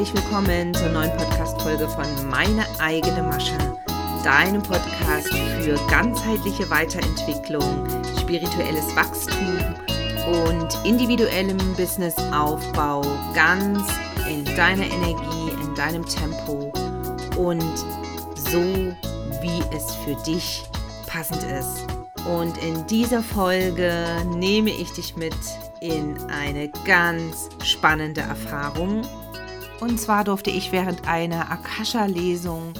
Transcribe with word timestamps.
herzlich 0.00 0.24
willkommen 0.24 0.72
zur 0.72 0.88
neuen 0.88 1.14
Podcast-Folge 1.14 1.86
von 1.86 2.06
Meine 2.30 2.64
eigene 2.78 3.22
Masche, 3.22 3.58
deinem 4.24 4.62
Podcast 4.62 5.28
für 5.28 5.78
ganzheitliche 5.90 6.70
Weiterentwicklung, 6.70 7.86
spirituelles 8.18 8.96
Wachstum 8.96 9.58
und 10.48 10.86
individuellem 10.86 11.58
Businessaufbau 11.76 13.02
ganz 13.34 13.82
in 14.26 14.46
deiner 14.56 14.86
Energie, 14.86 15.50
in 15.62 15.74
deinem 15.74 16.06
Tempo 16.06 16.72
und 17.36 17.76
so, 18.36 18.62
wie 19.42 19.76
es 19.76 19.94
für 19.96 20.14
dich 20.24 20.62
passend 21.08 21.42
ist. 21.42 21.84
Und 22.26 22.56
in 22.64 22.86
dieser 22.86 23.22
Folge 23.22 23.92
nehme 24.34 24.70
ich 24.70 24.90
dich 24.94 25.14
mit 25.16 25.36
in 25.80 26.16
eine 26.30 26.70
ganz 26.86 27.50
spannende 27.62 28.22
Erfahrung. 28.22 29.02
Und 29.80 29.98
zwar 29.98 30.24
durfte 30.24 30.50
ich 30.50 30.72
während 30.72 31.08
einer 31.08 31.50
Akasha-Lesung 31.50 32.74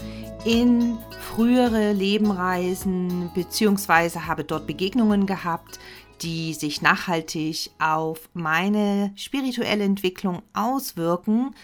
in 0.44 0.98
frühere 1.34 1.92
Leben 1.92 2.30
reisen, 2.30 3.30
beziehungsweise 3.34 4.26
habe 4.26 4.44
dort 4.44 4.66
Begegnungen 4.66 5.24
gehabt, 5.24 5.78
die 6.20 6.52
sich 6.52 6.82
nachhaltig 6.82 7.70
auf 7.78 8.28
meine 8.34 9.12
spirituelle 9.16 9.84
Entwicklung 9.84 10.42
auswirken 10.52 11.54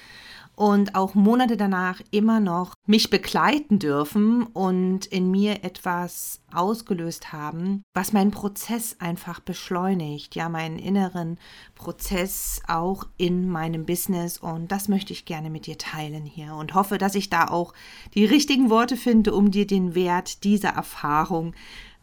und 0.57 0.95
auch 0.95 1.15
Monate 1.15 1.57
danach 1.57 2.01
immer 2.11 2.41
noch 2.41 2.75
mich 2.87 3.11
begleiten 3.11 3.79
dürfen 3.79 4.43
und 4.43 5.05
in 5.07 5.31
mir 5.31 5.63
etwas 5.65 6.41
ausgelöst 6.53 7.33
haben, 7.33 7.83
was 7.95 8.15
meinen 8.15 8.31
Prozess 8.31 8.97
einfach 8.99 9.41
beschleunigt, 9.41 10.35
ja, 10.35 10.49
meinen 10.49 10.79
inneren 10.79 11.39
Prozess 11.75 12.63
auch 12.67 13.05
in 13.19 13.49
meinem 13.49 13.85
Business 13.85 14.39
und 14.39 14.73
das 14.73 14.89
möchte 14.89 15.13
ich 15.13 15.27
gerne 15.27 15.51
mit 15.51 15.67
dir 15.67 15.77
teilen 15.77 16.25
hier 16.25 16.55
und 16.55 16.75
hoffe, 16.75 16.97
dass 16.97 17.15
ich 17.15 17.29
da 17.29 17.49
auch 17.49 17.75
die 18.15 18.25
richtigen 18.25 18.71
Worte 18.71 18.97
finde, 18.97 19.35
um 19.35 19.51
dir 19.51 19.67
den 19.67 19.95
Wert 19.95 20.43
dieser 20.43 20.71
Erfahrung 20.71 21.55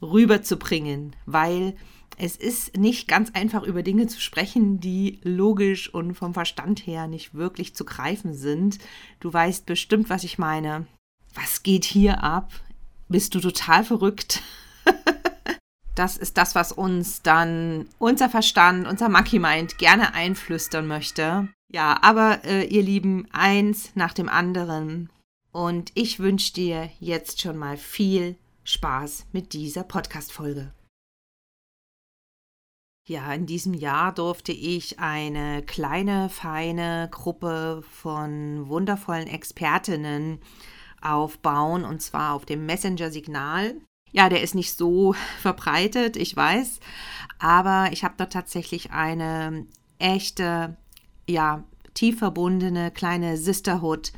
rüberzubringen, 0.01 1.15
weil 1.25 1.75
es 2.17 2.35
ist 2.35 2.77
nicht 2.77 3.07
ganz 3.07 3.31
einfach 3.33 3.63
über 3.63 3.83
Dinge 3.83 4.07
zu 4.07 4.21
sprechen, 4.21 4.79
die 4.79 5.19
logisch 5.23 5.93
und 5.93 6.13
vom 6.13 6.33
Verstand 6.33 6.85
her 6.85 7.07
nicht 7.07 7.33
wirklich 7.33 7.75
zu 7.75 7.85
greifen 7.85 8.33
sind. 8.33 8.79
Du 9.19 9.33
weißt 9.33 9.65
bestimmt, 9.65 10.09
was 10.09 10.23
ich 10.23 10.37
meine. 10.37 10.85
Was 11.33 11.63
geht 11.63 11.85
hier 11.85 12.23
ab? 12.23 12.51
Bist 13.09 13.33
du 13.35 13.39
total 13.39 13.83
verrückt? 13.83 14.41
das 15.95 16.17
ist 16.17 16.37
das, 16.37 16.55
was 16.55 16.71
uns 16.71 17.21
dann 17.21 17.87
unser 17.97 18.29
Verstand, 18.29 18.87
unser 18.87 19.09
Monkey 19.09 19.39
Mind 19.39 19.77
gerne 19.77 20.13
einflüstern 20.13 20.87
möchte. 20.87 21.49
Ja, 21.71 21.97
aber 22.03 22.43
äh, 22.43 22.65
ihr 22.65 22.83
Lieben, 22.83 23.27
eins 23.31 23.91
nach 23.95 24.13
dem 24.13 24.29
anderen. 24.29 25.09
Und 25.51 25.91
ich 25.95 26.19
wünsche 26.19 26.53
dir 26.53 26.89
jetzt 26.99 27.41
schon 27.41 27.57
mal 27.57 27.77
viel 27.77 28.35
Spaß 28.63 29.25
mit 29.31 29.53
dieser 29.53 29.83
Podcast-Folge. 29.83 30.71
Ja, 33.05 33.33
in 33.33 33.45
diesem 33.45 33.73
Jahr 33.73 34.13
durfte 34.13 34.53
ich 34.53 34.99
eine 34.99 35.61
kleine, 35.61 36.29
feine 36.29 37.09
Gruppe 37.11 37.83
von 37.89 38.69
wundervollen 38.69 39.27
Expertinnen 39.27 40.39
aufbauen 41.01 41.83
und 41.83 42.01
zwar 42.01 42.33
auf 42.33 42.45
dem 42.45 42.65
Messenger-Signal. 42.65 43.75
Ja, 44.13 44.29
der 44.29 44.41
ist 44.41 44.55
nicht 44.55 44.77
so 44.77 45.15
verbreitet, 45.41 46.15
ich 46.15 46.33
weiß, 46.33 46.79
aber 47.39 47.89
ich 47.91 48.05
habe 48.05 48.15
dort 48.17 48.31
tatsächlich 48.31 48.91
eine 48.91 49.65
echte, 49.99 50.77
ja, 51.27 51.65
tief 51.93 52.19
verbundene 52.19 52.89
kleine 52.89 53.35
Sisterhood 53.35 54.13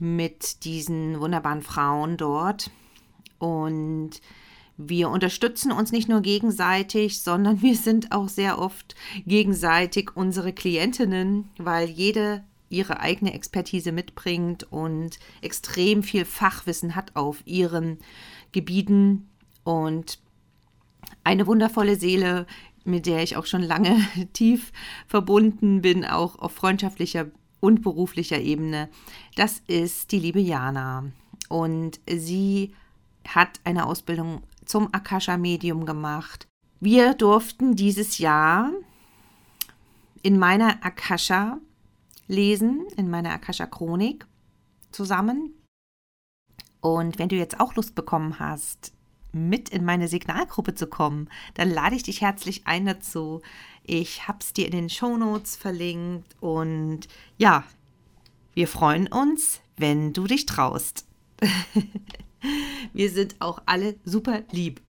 mit 0.00 0.64
diesen 0.64 1.20
wunderbaren 1.20 1.62
Frauen 1.62 2.16
dort 2.16 2.72
und 3.38 4.20
wir 4.88 5.10
unterstützen 5.10 5.72
uns 5.72 5.92
nicht 5.92 6.08
nur 6.08 6.22
gegenseitig, 6.22 7.22
sondern 7.22 7.60
wir 7.62 7.76
sind 7.76 8.12
auch 8.12 8.28
sehr 8.28 8.58
oft 8.58 8.94
gegenseitig 9.26 10.16
unsere 10.16 10.52
Klientinnen, 10.52 11.50
weil 11.58 11.88
jede 11.88 12.44
ihre 12.70 13.00
eigene 13.00 13.34
Expertise 13.34 13.90
mitbringt 13.90 14.64
und 14.70 15.18
extrem 15.42 16.04
viel 16.04 16.24
Fachwissen 16.24 16.94
hat 16.94 17.16
auf 17.16 17.42
ihren 17.44 17.98
Gebieten 18.52 19.28
und 19.64 20.20
eine 21.24 21.48
wundervolle 21.48 21.96
Seele, 21.96 22.46
mit 22.84 23.06
der 23.06 23.22
ich 23.22 23.36
auch 23.36 23.46
schon 23.46 23.62
lange 23.62 23.96
tief 24.32 24.72
verbunden 25.06 25.82
bin, 25.82 26.04
auch 26.04 26.38
auf 26.38 26.52
freundschaftlicher 26.52 27.26
und 27.58 27.82
beruflicher 27.82 28.38
Ebene. 28.38 28.88
Das 29.34 29.62
ist 29.66 30.12
die 30.12 30.20
liebe 30.20 30.40
Jana 30.40 31.10
und 31.48 32.00
sie 32.08 32.72
hat 33.26 33.60
eine 33.64 33.86
Ausbildung 33.86 34.42
zum 34.70 34.94
Akasha-Medium 34.94 35.84
gemacht. 35.84 36.46
Wir 36.78 37.14
durften 37.14 37.74
dieses 37.74 38.18
Jahr 38.18 38.70
in 40.22 40.38
meiner 40.38 40.84
Akasha 40.84 41.58
lesen, 42.28 42.86
in 42.96 43.10
meiner 43.10 43.32
Akasha-Chronik 43.32 44.26
zusammen. 44.92 45.54
Und 46.80 47.18
wenn 47.18 47.28
du 47.28 47.36
jetzt 47.36 47.58
auch 47.58 47.74
Lust 47.74 47.96
bekommen 47.96 48.38
hast, 48.38 48.92
mit 49.32 49.68
in 49.68 49.84
meine 49.84 50.06
Signalgruppe 50.06 50.74
zu 50.74 50.86
kommen, 50.86 51.28
dann 51.54 51.68
lade 51.68 51.96
ich 51.96 52.04
dich 52.04 52.20
herzlich 52.20 52.66
ein 52.66 52.86
dazu. 52.86 53.42
Ich 53.82 54.28
habe 54.28 54.38
es 54.40 54.52
dir 54.52 54.66
in 54.66 54.72
den 54.72 54.88
Shownotes 54.88 55.56
verlinkt 55.56 56.36
und 56.40 57.08
ja, 57.38 57.64
wir 58.54 58.68
freuen 58.68 59.08
uns, 59.08 59.60
wenn 59.76 60.12
du 60.12 60.28
dich 60.28 60.46
traust. 60.46 61.06
Wir 62.92 63.10
sind 63.10 63.36
auch 63.40 63.62
alle 63.66 63.96
super 64.04 64.42
lieb. 64.50 64.82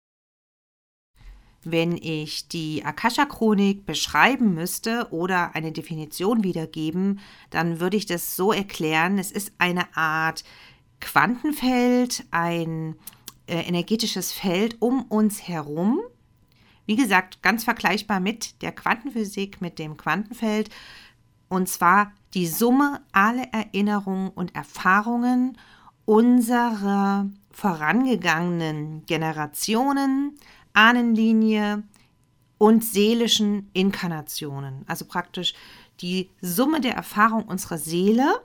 Wenn 1.63 1.95
ich 1.95 2.47
die 2.47 2.83
Akasha-Chronik 2.83 3.85
beschreiben 3.85 4.55
müsste 4.55 5.07
oder 5.11 5.53
eine 5.53 5.71
Definition 5.71 6.43
wiedergeben, 6.43 7.19
dann 7.51 7.79
würde 7.79 7.97
ich 7.97 8.07
das 8.07 8.35
so 8.35 8.51
erklären, 8.51 9.19
es 9.19 9.31
ist 9.31 9.53
eine 9.59 9.95
Art 9.95 10.43
Quantenfeld, 11.01 12.25
ein 12.31 12.95
äh, 13.45 13.59
energetisches 13.61 14.31
Feld 14.31 14.81
um 14.81 15.03
uns 15.03 15.47
herum. 15.47 15.99
Wie 16.87 16.95
gesagt, 16.95 17.43
ganz 17.43 17.63
vergleichbar 17.63 18.19
mit 18.19 18.61
der 18.63 18.71
Quantenphysik, 18.71 19.61
mit 19.61 19.77
dem 19.77 19.97
Quantenfeld. 19.97 20.69
Und 21.47 21.69
zwar 21.69 22.11
die 22.33 22.47
Summe 22.47 23.01
aller 23.11 23.47
Erinnerungen 23.51 24.29
und 24.29 24.55
Erfahrungen 24.55 25.57
unserer 26.05 27.29
vorangegangenen 27.51 29.05
Generationen, 29.05 30.37
Ahnenlinie 30.73 31.83
und 32.57 32.83
seelischen 32.83 33.69
Inkarnationen. 33.73 34.85
Also 34.87 35.05
praktisch 35.05 35.53
die 36.01 36.29
Summe 36.41 36.81
der 36.81 36.95
Erfahrung 36.95 37.43
unserer 37.43 37.77
Seele, 37.77 38.41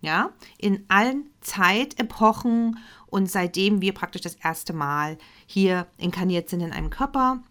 ja, 0.00 0.30
in 0.58 0.84
allen 0.88 1.30
Zeitepochen 1.40 2.78
und 3.06 3.30
seitdem 3.30 3.80
wir 3.80 3.94
praktisch 3.94 4.22
das 4.22 4.34
erste 4.34 4.72
Mal 4.72 5.18
hier 5.46 5.86
inkarniert 5.98 6.48
sind 6.50 6.60
in 6.60 6.72
einem 6.72 6.90
Körper. 6.90 7.42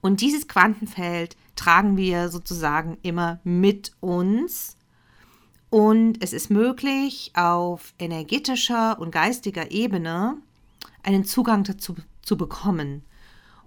Und 0.00 0.20
dieses 0.20 0.48
Quantenfeld 0.48 1.36
tragen 1.56 1.96
wir 1.96 2.28
sozusagen 2.28 2.98
immer 3.02 3.40
mit 3.44 3.92
uns 4.00 4.76
und 5.70 6.22
es 6.22 6.32
ist 6.32 6.50
möglich, 6.50 7.30
auf 7.34 7.94
energetischer 7.98 8.98
und 8.98 9.12
geistiger 9.12 9.70
Ebene 9.70 10.36
einen 11.04 11.24
Zugang 11.24 11.62
dazu 11.62 11.94
zu 12.22 12.36
bekommen. 12.36 13.04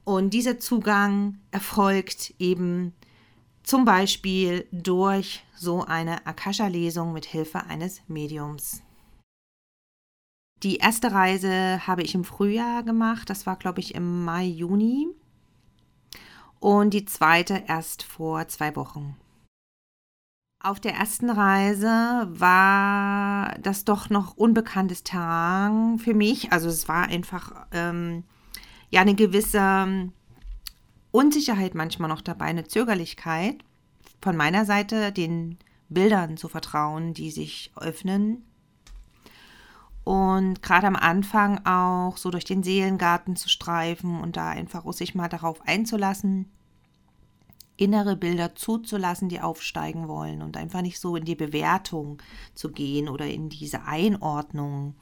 Und 0.04 0.32
dieser 0.32 0.60
Zugang 0.60 1.40
erfolgt 1.52 2.34
eben 2.40 2.94
zum 3.64 3.86
Beispiel 3.86 4.68
durch 4.74 5.46
so 5.56 5.86
eine 5.86 6.28
Akasha-Lesung 6.28 7.14
mit 7.14 7.26
Hilfe 7.26 7.64
eines 7.68 8.02
Mediums. 8.10 8.82
Die 10.62 10.78
erste 10.78 11.14
Reise 11.14 11.88
habe 11.88 12.04
ich 12.04 12.16
im 12.16 12.26
Frühjahr 12.26 12.84
gemacht, 12.84 13.30
das 13.30 13.46
war 13.46 13.56
glaube 13.56 13.80
ich 13.80 13.96
im 13.96 14.26
Mai, 14.26 14.46
Juni. 14.46 15.08
Und 16.60 16.94
die 16.94 17.06
zweite 17.06 17.64
erst 17.68 18.04
vor 18.04 18.48
zwei 18.50 18.76
Wochen. 18.76 19.18
Auf 20.66 20.80
der 20.80 20.94
ersten 20.94 21.30
Reise 21.30 22.26
war 22.30 23.54
das 23.60 23.84
doch 23.84 24.10
noch 24.10 24.38
unbekanntes 24.38 25.04
Terrain 25.04 26.00
für 26.00 26.14
mich. 26.14 26.54
Also 26.54 26.70
es 26.70 26.88
war 26.88 27.04
einfach 27.10 27.68
ähm, 27.74 28.24
ja 28.90 29.02
eine 29.02 29.14
gewisse 29.14 30.10
Unsicherheit 31.12 31.76
manchmal 31.76 32.08
noch 32.08 32.22
dabei, 32.22 32.46
eine 32.46 32.64
Zögerlichkeit 32.66 33.58
von 34.22 34.38
meiner 34.38 34.64
Seite, 34.64 35.12
den 35.12 35.58
Bildern 35.90 36.38
zu 36.38 36.48
vertrauen, 36.48 37.14
die 37.14 37.32
sich 37.32 37.74
öffnen. 37.76 38.46
Und 40.06 40.62
gerade 40.62 40.88
am 40.88 40.96
Anfang 40.96 41.66
auch 41.66 42.16
so 42.16 42.32
durch 42.32 42.46
den 42.46 42.64
Seelengarten 42.64 43.36
zu 43.36 43.50
streifen 43.50 44.22
und 44.22 44.38
da 44.38 44.52
einfach 44.52 44.90
sich 44.94 45.14
mal 45.14 45.28
darauf 45.28 45.60
einzulassen 45.68 46.50
innere 47.76 48.16
Bilder 48.16 48.54
zuzulassen, 48.56 49.30
die 49.30 49.42
aufsteigen 49.42 50.08
wollen 50.08 50.42
und 50.42 50.58
einfach 50.58 50.82
nicht 50.82 51.00
so 51.00 51.16
in 51.16 51.26
die 51.26 51.36
Bewertung 51.36 52.22
zu 52.54 52.72
gehen 52.72 53.10
oder 53.10 53.26
in 53.26 53.50
diese 53.50 53.86
Einordnung, 53.86 54.96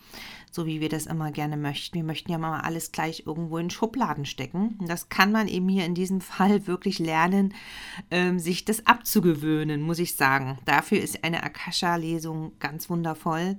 so 0.51 0.65
wie 0.65 0.79
wir 0.79 0.87
das 0.87 1.05
immer 1.05 1.31
gerne 1.31 1.57
möchten. 1.57 1.95
Wir 1.95 2.03
möchten 2.05 2.31
ja 2.31 2.37
mal 2.37 2.61
alles 2.61 2.93
gleich 2.93 3.23
irgendwo 3.25 3.57
in 3.57 3.69
Schubladen 3.69 4.25
stecken. 4.25 4.77
Und 4.79 4.89
das 4.89 5.09
kann 5.09 5.33
man 5.33 5.49
eben 5.49 5.67
hier 5.67 5.85
in 5.85 5.95
diesem 5.95 6.21
Fall 6.21 6.65
wirklich 6.65 6.99
lernen, 6.99 7.53
ähm, 8.09 8.39
sich 8.39 8.63
das 8.63 8.85
abzugewöhnen, 8.85 9.81
muss 9.81 9.99
ich 9.99 10.15
sagen. 10.15 10.57
Dafür 10.65 10.99
ist 11.01 11.23
eine 11.25 11.43
Akasha-Lesung 11.43 12.53
ganz 12.59 12.89
wundervoll. 12.89 13.57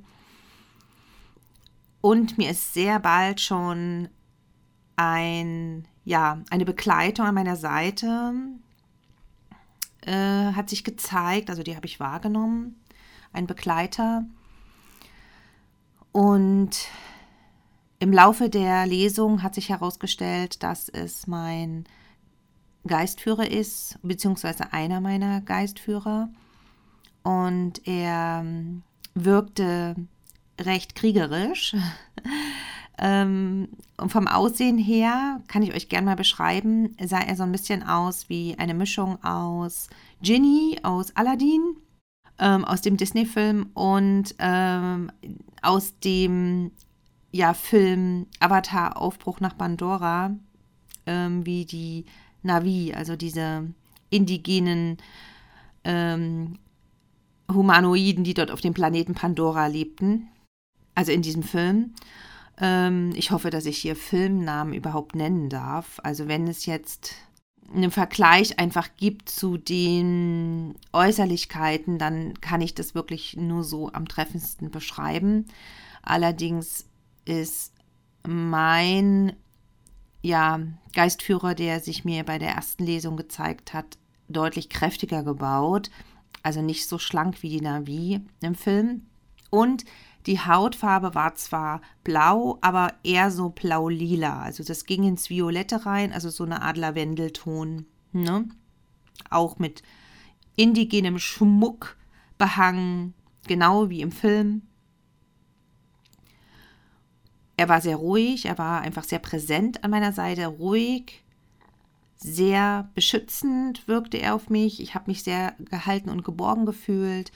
Und 2.00 2.38
mir 2.38 2.50
ist 2.50 2.72
sehr 2.72 2.98
bald 2.98 3.40
schon 3.40 4.08
ein, 4.96 5.86
ja, 6.04 6.42
eine 6.50 6.64
Begleitung 6.64 7.26
an 7.26 7.34
meiner 7.34 7.56
Seite 7.56 8.32
äh, 10.06 10.52
hat 10.52 10.70
sich 10.70 10.84
gezeigt, 10.84 11.50
also 11.50 11.62
die 11.62 11.76
habe 11.76 11.86
ich 11.86 12.00
wahrgenommen, 12.00 12.80
ein 13.32 13.46
Begleiter. 13.46 14.24
Und 16.12 16.88
im 17.98 18.12
Laufe 18.12 18.50
der 18.50 18.86
Lesung 18.86 19.42
hat 19.42 19.54
sich 19.54 19.68
herausgestellt, 19.68 20.62
dass 20.62 20.88
es 20.88 21.26
mein 21.26 21.84
Geistführer 22.86 23.50
ist, 23.50 23.98
beziehungsweise 24.02 24.72
einer 24.72 25.00
meiner 25.00 25.40
Geistführer. 25.40 26.28
Und 27.22 27.86
er 27.86 28.40
ähm, 28.44 28.82
wirkte 29.14 29.94
recht 30.60 30.94
kriegerisch. 30.94 31.76
ähm, 32.98 33.68
und 33.96 34.12
vom 34.12 34.28
Aussehen 34.28 34.78
her 34.78 35.40
kann 35.48 35.62
ich 35.62 35.74
euch 35.74 35.88
gerne 35.88 36.06
mal 36.06 36.16
beschreiben, 36.16 36.94
sah 37.02 37.20
er 37.20 37.36
so 37.36 37.42
ein 37.42 37.52
bisschen 37.52 37.82
aus 37.82 38.28
wie 38.28 38.56
eine 38.58 38.74
Mischung 38.74 39.22
aus 39.24 39.88
Ginny 40.22 40.78
aus 40.82 41.16
Aladdin, 41.16 41.76
ähm, 42.38 42.64
aus 42.64 42.80
dem 42.80 42.96
Disney-Film 42.96 43.70
und 43.74 44.34
ähm, 44.38 45.10
aus 45.62 45.98
dem 46.00 46.70
ja, 47.30 47.54
Film 47.54 48.26
Avatar 48.40 49.00
Aufbruch 49.00 49.40
nach 49.40 49.56
Pandora, 49.56 50.36
ähm, 51.06 51.46
wie 51.46 51.64
die 51.64 52.04
Navi, 52.42 52.92
also 52.94 53.16
diese 53.16 53.68
indigenen 54.10 54.98
ähm, 55.84 56.58
Humanoiden, 57.50 58.24
die 58.24 58.34
dort 58.34 58.50
auf 58.50 58.60
dem 58.60 58.74
Planeten 58.74 59.14
Pandora 59.14 59.66
lebten. 59.66 60.28
Also 60.94 61.10
in 61.10 61.22
diesem 61.22 61.42
Film. 61.42 61.94
Ähm, 62.58 63.12
ich 63.14 63.30
hoffe, 63.30 63.50
dass 63.50 63.66
ich 63.66 63.78
hier 63.78 63.96
Filmnamen 63.96 64.74
überhaupt 64.74 65.14
nennen 65.14 65.48
darf. 65.48 66.00
Also 66.02 66.28
wenn 66.28 66.46
es 66.48 66.66
jetzt 66.66 67.14
einen 67.72 67.90
Vergleich 67.90 68.58
einfach 68.58 68.90
gibt 68.96 69.28
zu 69.28 69.56
den 69.56 70.74
Äußerlichkeiten, 70.92 71.98
dann 71.98 72.40
kann 72.40 72.60
ich 72.60 72.74
das 72.74 72.94
wirklich 72.94 73.36
nur 73.36 73.64
so 73.64 73.90
am 73.92 74.06
treffendsten 74.06 74.70
beschreiben. 74.70 75.46
Allerdings 76.02 76.86
ist 77.24 77.72
mein 78.26 79.34
ja, 80.22 80.60
Geistführer, 80.92 81.54
der 81.54 81.80
sich 81.80 82.04
mir 82.04 82.24
bei 82.24 82.38
der 82.38 82.50
ersten 82.50 82.84
Lesung 82.84 83.16
gezeigt 83.16 83.72
hat, 83.74 83.98
deutlich 84.28 84.68
kräftiger 84.68 85.22
gebaut. 85.22 85.90
Also 86.42 86.62
nicht 86.62 86.88
so 86.88 86.98
schlank 86.98 87.42
wie 87.42 87.48
die 87.48 87.60
Navi 87.60 88.20
im 88.40 88.54
Film. 88.54 89.06
Und 89.50 89.84
die 90.26 90.40
Hautfarbe 90.40 91.14
war 91.14 91.34
zwar 91.34 91.80
blau, 92.04 92.58
aber 92.60 92.94
eher 93.02 93.30
so 93.30 93.50
blau-lila. 93.50 94.42
Also 94.42 94.62
das 94.62 94.84
ging 94.84 95.04
ins 95.04 95.30
Violette 95.30 95.84
rein, 95.84 96.12
also 96.12 96.30
so 96.30 96.44
eine 96.44 96.62
Art 96.62 96.76
Lavendelton. 96.76 97.86
Ne? 98.12 98.48
Auch 99.30 99.58
mit 99.58 99.82
indigenem 100.54 101.18
Schmuck 101.18 101.96
behangen, 102.38 103.14
genau 103.48 103.90
wie 103.90 104.00
im 104.00 104.12
Film. 104.12 104.62
Er 107.56 107.68
war 107.68 107.80
sehr 107.80 107.96
ruhig, 107.96 108.46
er 108.46 108.58
war 108.58 108.80
einfach 108.80 109.04
sehr 109.04 109.18
präsent 109.18 109.84
an 109.84 109.90
meiner 109.90 110.12
Seite, 110.12 110.46
ruhig, 110.46 111.22
sehr 112.16 112.90
beschützend 112.94 113.86
wirkte 113.88 114.16
er 114.16 114.34
auf 114.34 114.48
mich. 114.48 114.80
Ich 114.80 114.94
habe 114.94 115.10
mich 115.10 115.22
sehr 115.22 115.54
gehalten 115.58 116.08
und 116.08 116.24
geborgen 116.24 116.66
gefühlt 116.66 117.32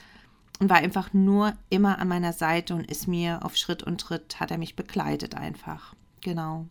und 0.59 0.69
war 0.69 0.77
einfach 0.77 1.13
nur 1.13 1.53
immer 1.69 1.99
an 1.99 2.07
meiner 2.07 2.33
Seite 2.33 2.73
und 2.73 2.89
ist 2.89 3.07
mir 3.07 3.43
auf 3.43 3.55
Schritt 3.55 3.83
und 3.83 4.01
Tritt, 4.01 4.39
hat 4.39 4.51
er 4.51 4.57
mich 4.57 4.75
begleitet 4.75 5.35
einfach. 5.35 5.93
Genau. 6.21 6.67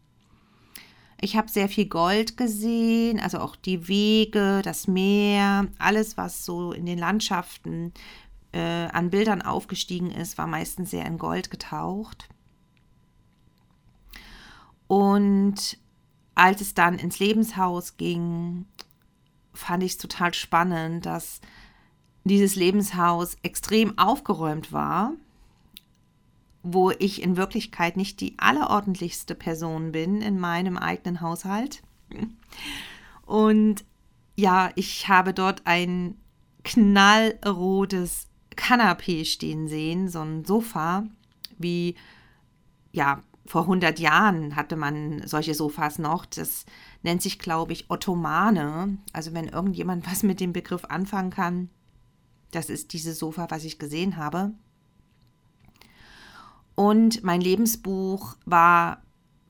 Ich 1.20 1.36
habe 1.36 1.48
sehr 1.48 1.68
viel 1.68 1.86
Gold 1.86 2.36
gesehen, 2.36 3.20
also 3.20 3.38
auch 3.38 3.56
die 3.56 3.88
Wege, 3.88 4.60
das 4.62 4.86
Meer, 4.86 5.68
alles, 5.78 6.16
was 6.16 6.44
so 6.44 6.72
in 6.72 6.84
den 6.84 6.98
Landschaften 6.98 7.94
äh, 8.52 8.88
an 8.88 9.10
Bildern 9.10 9.40
aufgestiegen 9.40 10.10
ist, 10.10 10.36
war 10.36 10.46
meistens 10.46 10.90
sehr 10.90 11.06
in 11.06 11.16
Gold 11.16 11.50
getaucht. 11.50 12.28
Und 14.88 15.78
als 16.34 16.60
es 16.60 16.74
dann 16.74 16.98
ins 16.98 17.18
Lebenshaus 17.18 17.96
ging, 17.96 18.66
fand 19.54 19.82
ich 19.82 19.92
es 19.92 19.98
total 19.98 20.34
spannend, 20.34 21.06
dass 21.06 21.40
dieses 22.28 22.56
Lebenshaus 22.56 23.36
extrem 23.42 23.98
aufgeräumt 23.98 24.72
war, 24.72 25.12
wo 26.62 26.90
ich 26.90 27.22
in 27.22 27.36
Wirklichkeit 27.36 27.96
nicht 27.96 28.20
die 28.20 28.34
allerordentlichste 28.38 29.34
Person 29.34 29.92
bin 29.92 30.20
in 30.22 30.38
meinem 30.40 30.76
eigenen 30.76 31.20
Haushalt. 31.20 31.82
Und 33.24 33.84
ja, 34.36 34.70
ich 34.74 35.08
habe 35.08 35.32
dort 35.32 35.62
ein 35.64 36.16
knallrotes 36.64 38.28
Kanapee 38.56 39.24
stehen 39.24 39.68
sehen, 39.68 40.08
so 40.08 40.20
ein 40.20 40.44
Sofa, 40.44 41.04
wie 41.58 41.94
ja, 42.90 43.22
vor 43.46 43.62
100 43.62 44.00
Jahren 44.00 44.56
hatte 44.56 44.74
man 44.74 45.22
solche 45.26 45.54
Sofas 45.54 45.98
noch. 45.98 46.26
Das 46.26 46.66
nennt 47.02 47.22
sich, 47.22 47.38
glaube 47.38 47.72
ich, 47.72 47.88
Ottomane. 47.90 48.98
Also 49.12 49.32
wenn 49.34 49.46
irgendjemand 49.48 50.10
was 50.10 50.24
mit 50.24 50.40
dem 50.40 50.52
Begriff 50.52 50.84
anfangen 50.86 51.30
kann, 51.30 51.70
das 52.56 52.70
ist 52.70 52.92
dieses 52.92 53.18
Sofa, 53.18 53.46
was 53.50 53.64
ich 53.64 53.78
gesehen 53.78 54.16
habe. 54.16 54.52
Und 56.74 57.22
mein 57.22 57.40
Lebensbuch 57.40 58.36
war 58.46 59.02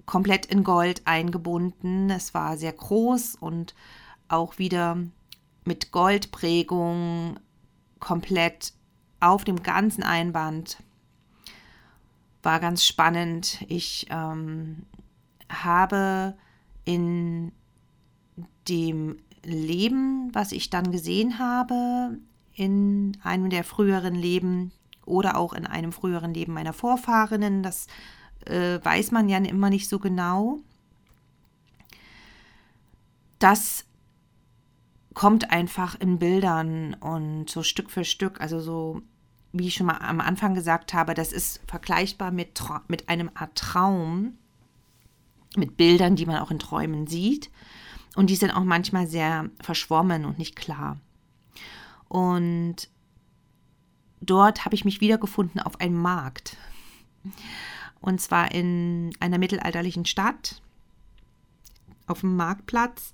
komplett 0.06 0.46
in 0.46 0.64
Gold 0.64 1.02
eingebunden. 1.06 2.10
Es 2.10 2.34
war 2.34 2.56
sehr 2.56 2.72
groß 2.72 3.36
und 3.36 3.74
auch 4.28 4.58
wieder 4.58 4.98
mit 5.64 5.92
Goldprägung 5.92 7.38
komplett 8.00 8.72
auf 9.20 9.44
dem 9.44 9.62
ganzen 9.62 10.02
Einband. 10.02 10.78
War 12.42 12.60
ganz 12.60 12.84
spannend. 12.84 13.64
Ich 13.68 14.06
ähm, 14.10 14.84
habe 15.48 16.36
in 16.84 17.52
dem 18.68 19.18
Leben, 19.44 20.30
was 20.32 20.52
ich 20.52 20.70
dann 20.70 20.90
gesehen 20.90 21.38
habe, 21.38 22.18
in 22.56 23.16
einem 23.22 23.50
der 23.50 23.64
früheren 23.64 24.14
Leben 24.14 24.72
oder 25.04 25.36
auch 25.36 25.52
in 25.52 25.66
einem 25.66 25.92
früheren 25.92 26.34
Leben 26.34 26.54
meiner 26.54 26.72
Vorfahrinnen. 26.72 27.62
Das 27.62 27.86
äh, 28.46 28.78
weiß 28.82 29.12
man 29.12 29.28
ja 29.28 29.38
immer 29.38 29.70
nicht 29.70 29.88
so 29.88 29.98
genau. 29.98 30.58
Das 33.38 33.84
kommt 35.14 35.50
einfach 35.50 35.98
in 36.00 36.18
Bildern 36.18 36.94
und 36.94 37.48
so 37.48 37.62
Stück 37.62 37.90
für 37.90 38.04
Stück, 38.04 38.40
also 38.40 38.60
so 38.60 39.02
wie 39.52 39.68
ich 39.68 39.74
schon 39.74 39.86
mal 39.86 39.98
am 39.98 40.20
Anfang 40.20 40.54
gesagt 40.54 40.92
habe, 40.92 41.14
das 41.14 41.32
ist 41.32 41.60
vergleichbar 41.66 42.30
mit, 42.30 42.60
mit 42.88 43.08
einem 43.08 43.30
Art 43.34 43.54
Traum, 43.54 44.34
mit 45.56 45.76
Bildern, 45.76 46.16
die 46.16 46.26
man 46.26 46.36
auch 46.36 46.50
in 46.50 46.58
Träumen 46.58 47.06
sieht. 47.06 47.50
Und 48.14 48.28
die 48.28 48.36
sind 48.36 48.50
auch 48.50 48.64
manchmal 48.64 49.06
sehr 49.06 49.50
verschwommen 49.60 50.24
und 50.24 50.38
nicht 50.38 50.56
klar. 50.56 50.98
Und 52.08 52.88
dort 54.20 54.64
habe 54.64 54.74
ich 54.74 54.84
mich 54.84 55.00
wiedergefunden 55.00 55.60
auf 55.60 55.80
einem 55.80 56.00
Markt. 56.00 56.56
Und 58.00 58.20
zwar 58.20 58.52
in 58.52 59.10
einer 59.20 59.38
mittelalterlichen 59.38 60.04
Stadt, 60.04 60.60
auf 62.06 62.20
dem 62.20 62.36
Marktplatz. 62.36 63.12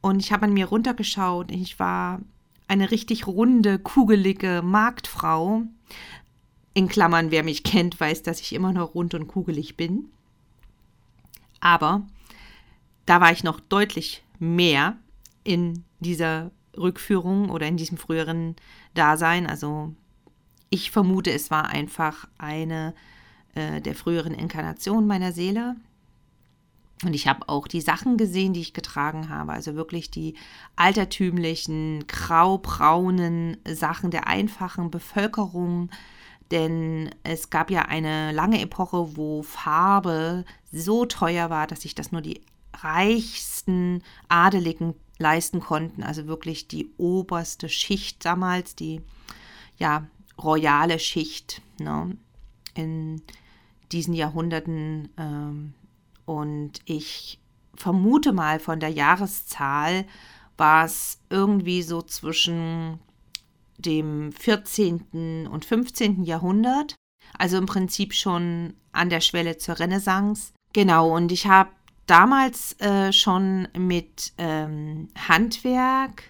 Und 0.00 0.20
ich 0.20 0.32
habe 0.32 0.46
an 0.46 0.52
mir 0.52 0.66
runtergeschaut. 0.66 1.50
Ich 1.50 1.78
war 1.78 2.20
eine 2.68 2.90
richtig 2.90 3.26
runde, 3.26 3.78
kugelige 3.78 4.62
Marktfrau. 4.62 5.62
In 6.74 6.88
Klammern, 6.88 7.30
wer 7.30 7.42
mich 7.42 7.64
kennt, 7.64 7.98
weiß, 7.98 8.22
dass 8.22 8.40
ich 8.40 8.52
immer 8.52 8.72
noch 8.72 8.94
rund 8.94 9.14
und 9.14 9.28
kugelig 9.28 9.76
bin. 9.76 10.10
Aber 11.60 12.06
da 13.06 13.20
war 13.20 13.32
ich 13.32 13.44
noch 13.44 13.60
deutlich 13.60 14.22
mehr 14.38 14.98
in 15.42 15.84
dieser 16.00 16.50
Rückführung 16.78 17.50
oder 17.50 17.66
in 17.66 17.76
diesem 17.76 17.98
früheren 17.98 18.56
Dasein. 18.94 19.46
Also 19.46 19.92
ich 20.70 20.90
vermute, 20.90 21.30
es 21.30 21.50
war 21.50 21.68
einfach 21.68 22.28
eine 22.38 22.94
äh, 23.54 23.80
der 23.80 23.94
früheren 23.94 24.34
Inkarnationen 24.34 25.06
meiner 25.06 25.32
Seele. 25.32 25.76
Und 27.04 27.14
ich 27.14 27.28
habe 27.28 27.48
auch 27.48 27.68
die 27.68 27.82
Sachen 27.82 28.16
gesehen, 28.16 28.54
die 28.54 28.60
ich 28.60 28.72
getragen 28.72 29.28
habe. 29.28 29.52
Also 29.52 29.74
wirklich 29.74 30.10
die 30.10 30.34
altertümlichen, 30.76 32.06
graubraunen 32.06 33.58
Sachen 33.68 34.10
der 34.10 34.26
einfachen 34.26 34.90
Bevölkerung. 34.90 35.90
Denn 36.50 37.10
es 37.22 37.50
gab 37.50 37.70
ja 37.70 37.82
eine 37.82 38.32
lange 38.32 38.60
Epoche, 38.60 39.16
wo 39.16 39.42
Farbe 39.42 40.44
so 40.72 41.04
teuer 41.04 41.50
war, 41.50 41.66
dass 41.66 41.82
sich 41.82 41.94
das 41.94 42.12
nur 42.12 42.22
die 42.22 42.40
reichsten 42.72 44.02
Adeligen 44.28 44.94
leisten 45.18 45.60
konnten. 45.60 46.02
Also 46.02 46.26
wirklich 46.26 46.68
die 46.68 46.90
oberste 46.98 47.68
Schicht 47.68 48.24
damals, 48.24 48.74
die 48.74 49.00
ja 49.78 50.06
royale 50.42 50.98
Schicht 50.98 51.62
ne, 51.78 52.16
in 52.74 53.22
diesen 53.92 54.14
Jahrhunderten. 54.14 55.08
Ähm, 55.16 55.74
und 56.24 56.80
ich 56.84 57.40
vermute 57.74 58.32
mal 58.32 58.58
von 58.58 58.80
der 58.80 58.90
Jahreszahl 58.90 60.06
war 60.56 60.86
es 60.86 61.18
irgendwie 61.28 61.82
so 61.82 62.02
zwischen 62.02 62.98
dem 63.78 64.32
14. 64.32 65.48
und 65.50 65.64
15. 65.64 66.24
Jahrhundert, 66.24 66.94
also 67.38 67.58
im 67.58 67.66
Prinzip 67.66 68.14
schon 68.14 68.74
an 68.92 69.10
der 69.10 69.20
Schwelle 69.20 69.58
zur 69.58 69.78
Renaissance. 69.78 70.52
Genau, 70.72 71.14
und 71.14 71.30
ich 71.30 71.46
habe 71.46 71.70
damals 72.06 72.78
äh, 72.80 73.12
schon 73.12 73.68
mit 73.76 74.32
ähm, 74.38 75.08
Handwerk 75.28 76.22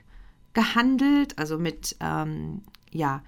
gehandelt, 0.53 1.39
also 1.39 1.59
mit, 1.59 1.97
ähm, 2.01 2.63
ja, 2.91 3.23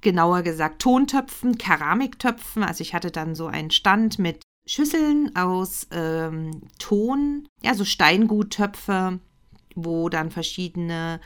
genauer 0.00 0.42
gesagt 0.42 0.80
Tontöpfen, 0.80 1.58
Keramiktöpfen. 1.58 2.64
Also 2.64 2.82
ich 2.82 2.94
hatte 2.94 3.10
dann 3.10 3.34
so 3.34 3.46
einen 3.46 3.70
Stand 3.70 4.18
mit 4.18 4.42
Schüsseln 4.66 5.34
aus 5.36 5.86
ähm, 5.90 6.62
Ton, 6.78 7.46
ja, 7.62 7.74
so 7.74 7.84
Steinguttöpfe, 7.84 9.20
wo 9.74 10.08
dann 10.08 10.30
verschiedene 10.30 11.20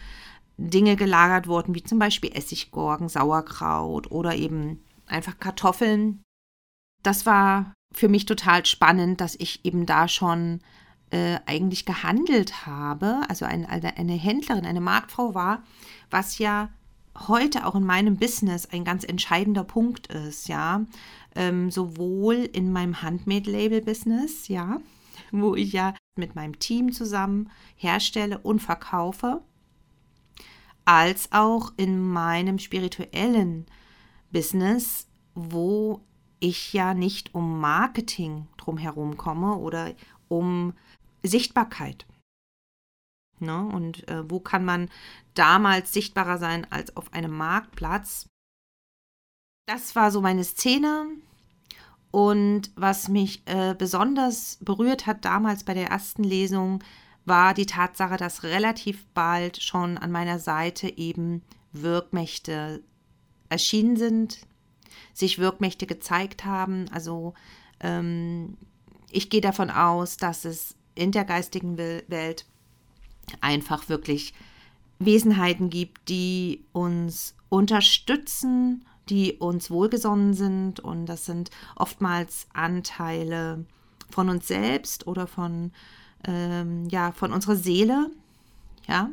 Dinge 0.58 0.96
gelagert 0.96 1.48
wurden, 1.48 1.74
wie 1.74 1.82
zum 1.82 1.98
Beispiel 1.98 2.32
Essiggurken, 2.34 3.08
Sauerkraut 3.08 4.10
oder 4.10 4.34
eben 4.34 4.82
einfach 5.06 5.38
Kartoffeln. 5.38 6.22
Das 7.02 7.26
war 7.26 7.74
für 7.92 8.08
mich 8.08 8.26
total 8.26 8.66
spannend, 8.66 9.20
dass 9.20 9.34
ich 9.36 9.64
eben 9.64 9.86
da 9.86 10.08
schon 10.08 10.60
äh, 11.10 11.38
eigentlich 11.46 11.84
gehandelt 11.84 12.66
habe, 12.66 13.20
also 13.28 13.44
ein, 13.44 13.64
eine 13.66 14.12
Händlerin, 14.12 14.66
eine 14.66 14.80
Marktfrau 14.80 15.34
war, 15.34 15.62
was 16.10 16.38
ja 16.38 16.70
heute 17.26 17.66
auch 17.66 17.74
in 17.74 17.84
meinem 17.84 18.16
Business 18.16 18.66
ein 18.66 18.84
ganz 18.84 19.04
entscheidender 19.04 19.64
Punkt 19.64 20.08
ist, 20.08 20.48
ja. 20.48 20.84
Ähm, 21.34 21.70
sowohl 21.70 22.36
in 22.36 22.72
meinem 22.72 23.02
Handmade-Label-Business, 23.02 24.48
ja, 24.48 24.80
wo 25.30 25.54
ich 25.54 25.72
ja 25.72 25.94
mit 26.16 26.34
meinem 26.34 26.58
Team 26.58 26.92
zusammen 26.92 27.50
herstelle 27.76 28.38
und 28.38 28.60
verkaufe, 28.60 29.42
als 30.84 31.32
auch 31.32 31.72
in 31.76 32.00
meinem 32.00 32.58
spirituellen 32.58 33.66
Business, 34.30 35.08
wo 35.34 36.00
ich 36.46 36.72
ja 36.72 36.94
nicht 36.94 37.34
um 37.34 37.60
Marketing 37.60 38.46
drumherum 38.56 39.16
komme 39.16 39.56
oder 39.56 39.94
um 40.28 40.74
Sichtbarkeit. 41.22 42.06
Ne? 43.38 43.66
Und 43.66 44.08
äh, 44.08 44.28
wo 44.30 44.40
kann 44.40 44.64
man 44.64 44.88
damals 45.34 45.92
sichtbarer 45.92 46.38
sein 46.38 46.66
als 46.70 46.96
auf 46.96 47.12
einem 47.12 47.36
Marktplatz? 47.36 48.28
Das 49.66 49.96
war 49.96 50.10
so 50.10 50.20
meine 50.20 50.44
Szene. 50.44 51.06
Und 52.10 52.70
was 52.76 53.08
mich 53.08 53.42
äh, 53.46 53.74
besonders 53.76 54.58
berührt 54.62 55.06
hat 55.06 55.24
damals 55.24 55.64
bei 55.64 55.74
der 55.74 55.88
ersten 55.88 56.24
Lesung, 56.24 56.82
war 57.24 57.52
die 57.52 57.66
Tatsache, 57.66 58.16
dass 58.16 58.44
relativ 58.44 59.04
bald 59.08 59.60
schon 59.60 59.98
an 59.98 60.12
meiner 60.12 60.38
Seite 60.38 60.96
eben 60.96 61.42
Wirkmächte 61.72 62.82
erschienen 63.48 63.96
sind, 63.96 64.46
sich 65.14 65.38
Wirkmächte 65.38 65.86
gezeigt 65.86 66.44
haben. 66.44 66.86
Also 66.92 67.34
ähm, 67.80 68.56
ich 69.10 69.30
gehe 69.30 69.40
davon 69.40 69.70
aus, 69.70 70.16
dass 70.16 70.44
es 70.44 70.74
in 70.94 71.12
der 71.12 71.24
geistigen 71.24 71.78
Welt 71.78 72.46
einfach 73.40 73.88
wirklich 73.88 74.34
Wesenheiten 74.98 75.70
gibt, 75.70 76.08
die 76.08 76.64
uns 76.72 77.34
unterstützen, 77.48 78.84
die 79.08 79.34
uns 79.34 79.70
wohlgesonnen 79.70 80.34
sind. 80.34 80.80
Und 80.80 81.06
das 81.06 81.26
sind 81.26 81.50
oftmals 81.76 82.46
Anteile 82.52 83.64
von 84.10 84.28
uns 84.28 84.46
selbst 84.48 85.06
oder 85.06 85.26
von, 85.26 85.72
ähm, 86.24 86.88
ja, 86.88 87.12
von 87.12 87.32
unserer 87.32 87.56
Seele, 87.56 88.10
ja, 88.88 89.10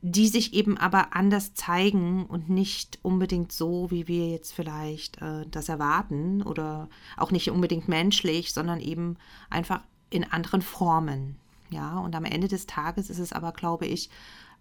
die 0.00 0.28
sich 0.28 0.54
eben 0.54 0.78
aber 0.78 1.14
anders 1.16 1.54
zeigen 1.54 2.24
und 2.26 2.48
nicht 2.48 2.98
unbedingt 3.02 3.50
so, 3.50 3.90
wie 3.90 4.06
wir 4.06 4.30
jetzt 4.30 4.52
vielleicht 4.52 5.20
äh, 5.20 5.44
das 5.50 5.68
erwarten 5.68 6.42
oder 6.42 6.88
auch 7.16 7.32
nicht 7.32 7.50
unbedingt 7.50 7.88
menschlich, 7.88 8.52
sondern 8.52 8.80
eben 8.80 9.16
einfach 9.50 9.80
in 10.10 10.24
anderen 10.24 10.62
Formen. 10.62 11.36
Ja, 11.70 11.98
und 11.98 12.14
am 12.14 12.24
Ende 12.24 12.48
des 12.48 12.66
Tages 12.66 13.10
ist 13.10 13.18
es 13.18 13.32
aber, 13.32 13.52
glaube 13.52 13.86
ich, 13.86 14.08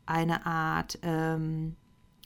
eine 0.05 0.45
Art 0.45 0.99
ähm, 1.03 1.75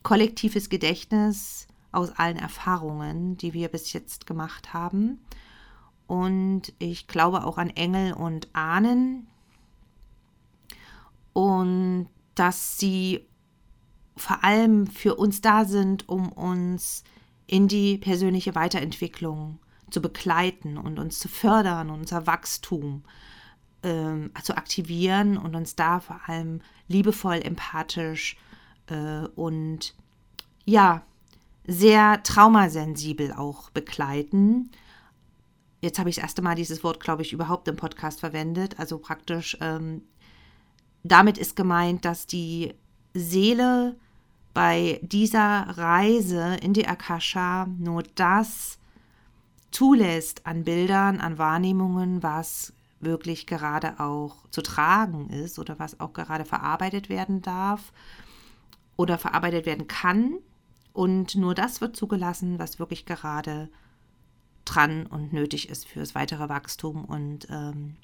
kollektives 0.03 0.69
Gedächtnis 0.69 1.67
aus 1.91 2.11
allen 2.11 2.37
Erfahrungen, 2.37 3.37
die 3.37 3.53
wir 3.53 3.67
bis 3.67 3.91
jetzt 3.93 4.25
gemacht 4.25 4.73
haben. 4.73 5.19
Und 6.07 6.73
ich 6.79 7.07
glaube 7.07 7.45
auch 7.45 7.57
an 7.57 7.69
Engel 7.69 8.13
und 8.13 8.47
Ahnen. 8.53 9.27
Und 11.33 12.07
dass 12.35 12.77
sie 12.77 13.25
vor 14.15 14.43
allem 14.43 14.87
für 14.87 15.15
uns 15.15 15.41
da 15.41 15.65
sind, 15.65 16.07
um 16.09 16.31
uns 16.31 17.03
in 17.47 17.67
die 17.67 17.97
persönliche 17.97 18.55
Weiterentwicklung 18.55 19.59
zu 19.89 20.01
begleiten 20.01 20.77
und 20.77 20.99
uns 20.99 21.19
zu 21.19 21.27
fördern, 21.27 21.89
unser 21.89 22.27
Wachstum 22.27 23.03
ähm, 23.83 24.31
zu 24.43 24.55
aktivieren 24.55 25.37
und 25.37 25.55
uns 25.55 25.75
da 25.75 25.99
vor 25.99 26.21
allem 26.27 26.61
liebevoll, 26.87 27.41
empathisch 27.43 28.37
äh, 28.87 29.27
und 29.35 29.95
ja, 30.65 31.03
sehr 31.65 32.23
traumasensibel 32.23 33.33
auch 33.33 33.69
begleiten. 33.69 34.71
Jetzt 35.81 35.99
habe 35.99 36.09
ich 36.09 36.15
das 36.15 36.23
erste 36.23 36.41
Mal 36.41 36.55
dieses 36.55 36.83
Wort, 36.83 36.99
glaube 36.99 37.21
ich, 37.21 37.33
überhaupt 37.33 37.67
im 37.67 37.75
Podcast 37.75 38.19
verwendet. 38.19 38.79
Also 38.79 38.97
praktisch, 38.99 39.57
ähm, 39.61 40.03
damit 41.03 41.37
ist 41.37 41.55
gemeint, 41.55 42.05
dass 42.05 42.27
die 42.27 42.73
Seele 43.13 43.95
bei 44.53 44.99
dieser 45.01 45.77
Reise 45.77 46.57
in 46.61 46.73
die 46.73 46.87
Akasha 46.87 47.67
nur 47.77 48.03
das 48.15 48.79
zulässt 49.71 50.45
an 50.45 50.63
Bildern, 50.63 51.21
an 51.21 51.37
Wahrnehmungen, 51.37 52.21
was 52.21 52.73
wirklich 52.99 53.47
gerade 53.47 53.99
auch 53.99 54.47
zu 54.51 54.61
tragen 54.61 55.29
ist 55.29 55.57
oder 55.57 55.79
was 55.79 55.99
auch 55.99 56.13
gerade 56.13 56.45
verarbeitet 56.45 57.09
werden 57.09 57.41
darf 57.41 57.93
oder 58.95 59.17
verarbeitet 59.17 59.65
werden 59.65 59.87
kann. 59.87 60.37
Und 60.93 61.35
nur 61.35 61.55
das 61.55 61.81
wird 61.81 61.95
zugelassen, 61.95 62.59
was 62.59 62.77
wirklich 62.77 63.05
gerade 63.05 63.69
dran 64.65 65.07
und 65.07 65.33
nötig 65.33 65.69
ist 65.69 65.87
fürs 65.87 66.13
weitere 66.15 66.49
Wachstum. 66.49 67.05
Und 67.05 67.47
ähm, 67.49 67.95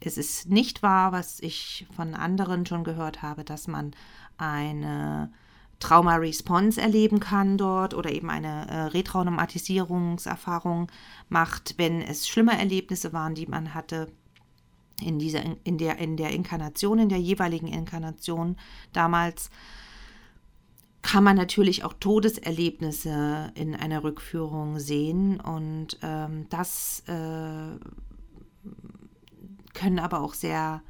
es 0.00 0.18
ist 0.18 0.48
nicht 0.48 0.82
wahr, 0.82 1.12
was 1.12 1.40
ich 1.40 1.86
von 1.94 2.14
anderen 2.14 2.66
schon 2.66 2.84
gehört 2.84 3.22
habe, 3.22 3.44
dass 3.44 3.68
man 3.68 3.92
eine 4.36 5.32
Trauma-Response 5.80 6.80
erleben 6.80 7.20
kann 7.20 7.58
dort 7.58 7.94
oder 7.94 8.10
eben 8.10 8.30
eine 8.30 8.68
äh, 8.68 8.80
Retraumatisierungserfahrung 8.86 10.90
macht, 11.28 11.74
wenn 11.78 12.02
es 12.02 12.28
schlimme 12.28 12.58
Erlebnisse 12.58 13.12
waren, 13.12 13.34
die 13.34 13.46
man 13.46 13.74
hatte 13.74 14.08
in 15.00 15.20
dieser 15.20 15.42
in 15.62 15.78
der 15.78 15.98
in 15.98 16.16
der 16.16 16.30
Inkarnation, 16.30 16.98
in 16.98 17.08
der 17.08 17.18
jeweiligen 17.18 17.68
Inkarnation 17.68 18.56
damals 18.92 19.50
kann 21.02 21.24
man 21.24 21.36
natürlich 21.36 21.84
auch 21.84 21.94
Todeserlebnisse 21.94 23.52
in 23.54 23.74
einer 23.74 24.04
Rückführung 24.04 24.78
sehen. 24.78 25.40
Und 25.40 25.98
ähm, 26.02 26.46
das 26.50 27.02
äh, 27.06 27.78
können 29.78 29.98
aber 29.98 30.20
auch 30.20 30.34
sehr 30.34 30.82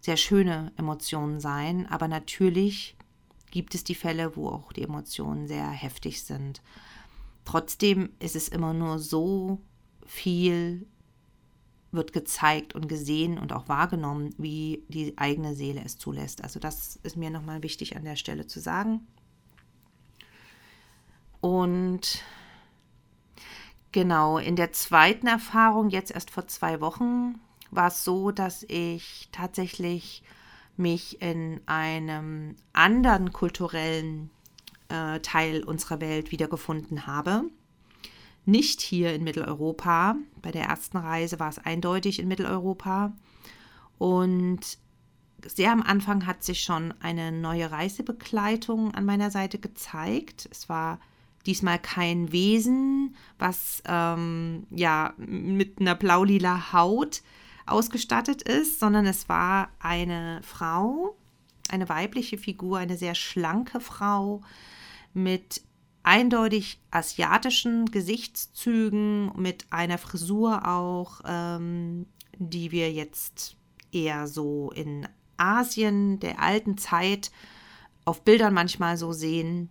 sehr 0.00 0.16
schöne 0.16 0.72
Emotionen 0.76 1.40
sein, 1.40 1.86
aber 1.86 2.08
natürlich 2.08 2.96
gibt 3.50 3.74
es 3.74 3.84
die 3.84 3.94
Fälle, 3.94 4.36
wo 4.36 4.48
auch 4.48 4.72
die 4.72 4.82
Emotionen 4.82 5.46
sehr 5.46 5.68
heftig 5.68 6.22
sind. 6.22 6.62
Trotzdem 7.44 8.10
ist 8.18 8.36
es 8.36 8.48
immer 8.48 8.74
nur 8.74 8.98
so 8.98 9.60
viel 10.06 10.86
wird 11.90 12.12
gezeigt 12.12 12.74
und 12.74 12.86
gesehen 12.86 13.38
und 13.38 13.52
auch 13.54 13.68
wahrgenommen, 13.68 14.34
wie 14.36 14.84
die 14.88 15.16
eigene 15.16 15.54
Seele 15.54 15.82
es 15.82 15.96
zulässt. 15.96 16.44
Also 16.44 16.60
das 16.60 16.96
ist 17.02 17.16
mir 17.16 17.30
nochmal 17.30 17.62
wichtig 17.62 17.96
an 17.96 18.04
der 18.04 18.16
Stelle 18.16 18.46
zu 18.46 18.60
sagen. 18.60 19.06
Und 21.40 22.22
genau, 23.90 24.36
in 24.36 24.54
der 24.54 24.72
zweiten 24.72 25.26
Erfahrung, 25.26 25.88
jetzt 25.88 26.10
erst 26.10 26.30
vor 26.30 26.46
zwei 26.46 26.82
Wochen, 26.82 27.40
war 27.70 27.88
es 27.88 28.04
so, 28.04 28.30
dass 28.30 28.62
ich 28.64 29.28
tatsächlich 29.32 30.22
mich 30.76 31.20
in 31.20 31.60
einem 31.66 32.56
anderen 32.72 33.32
kulturellen 33.32 34.30
äh, 34.88 35.20
Teil 35.20 35.64
unserer 35.64 36.00
Welt 36.00 36.30
wiedergefunden 36.30 37.06
habe. 37.06 37.44
Nicht 38.46 38.80
hier 38.80 39.14
in 39.14 39.24
Mitteleuropa. 39.24 40.16
Bei 40.40 40.50
der 40.50 40.64
ersten 40.64 40.96
Reise 40.96 41.38
war 41.38 41.50
es 41.50 41.58
eindeutig 41.58 42.18
in 42.18 42.28
Mitteleuropa. 42.28 43.12
Und 43.98 44.78
sehr 45.44 45.72
am 45.72 45.82
Anfang 45.82 46.26
hat 46.26 46.42
sich 46.42 46.62
schon 46.62 46.94
eine 47.00 47.32
neue 47.32 47.70
Reisebegleitung 47.70 48.94
an 48.94 49.04
meiner 49.04 49.30
Seite 49.30 49.58
gezeigt. 49.58 50.48
Es 50.50 50.68
war 50.68 50.98
diesmal 51.46 51.78
kein 51.78 52.32
Wesen, 52.32 53.14
was 53.38 53.82
ähm, 53.86 54.66
ja 54.70 55.12
mit 55.16 55.80
einer 55.80 55.94
blau-lila 55.94 56.72
Haut 56.72 57.22
ausgestattet 57.70 58.42
ist, 58.42 58.80
sondern 58.80 59.06
es 59.06 59.28
war 59.28 59.70
eine 59.78 60.40
Frau, 60.42 61.16
eine 61.68 61.88
weibliche 61.88 62.38
Figur, 62.38 62.78
eine 62.78 62.96
sehr 62.96 63.14
schlanke 63.14 63.80
Frau 63.80 64.42
mit 65.14 65.62
eindeutig 66.02 66.80
asiatischen 66.90 67.90
Gesichtszügen, 67.90 69.32
mit 69.36 69.66
einer 69.70 69.98
Frisur 69.98 70.66
auch, 70.66 71.20
ähm, 71.26 72.06
die 72.38 72.70
wir 72.72 72.92
jetzt 72.92 73.56
eher 73.92 74.26
so 74.26 74.70
in 74.70 75.06
Asien 75.36 76.20
der 76.20 76.40
alten 76.40 76.78
Zeit 76.78 77.30
auf 78.04 78.22
Bildern 78.22 78.54
manchmal 78.54 78.96
so 78.96 79.12
sehen. 79.12 79.70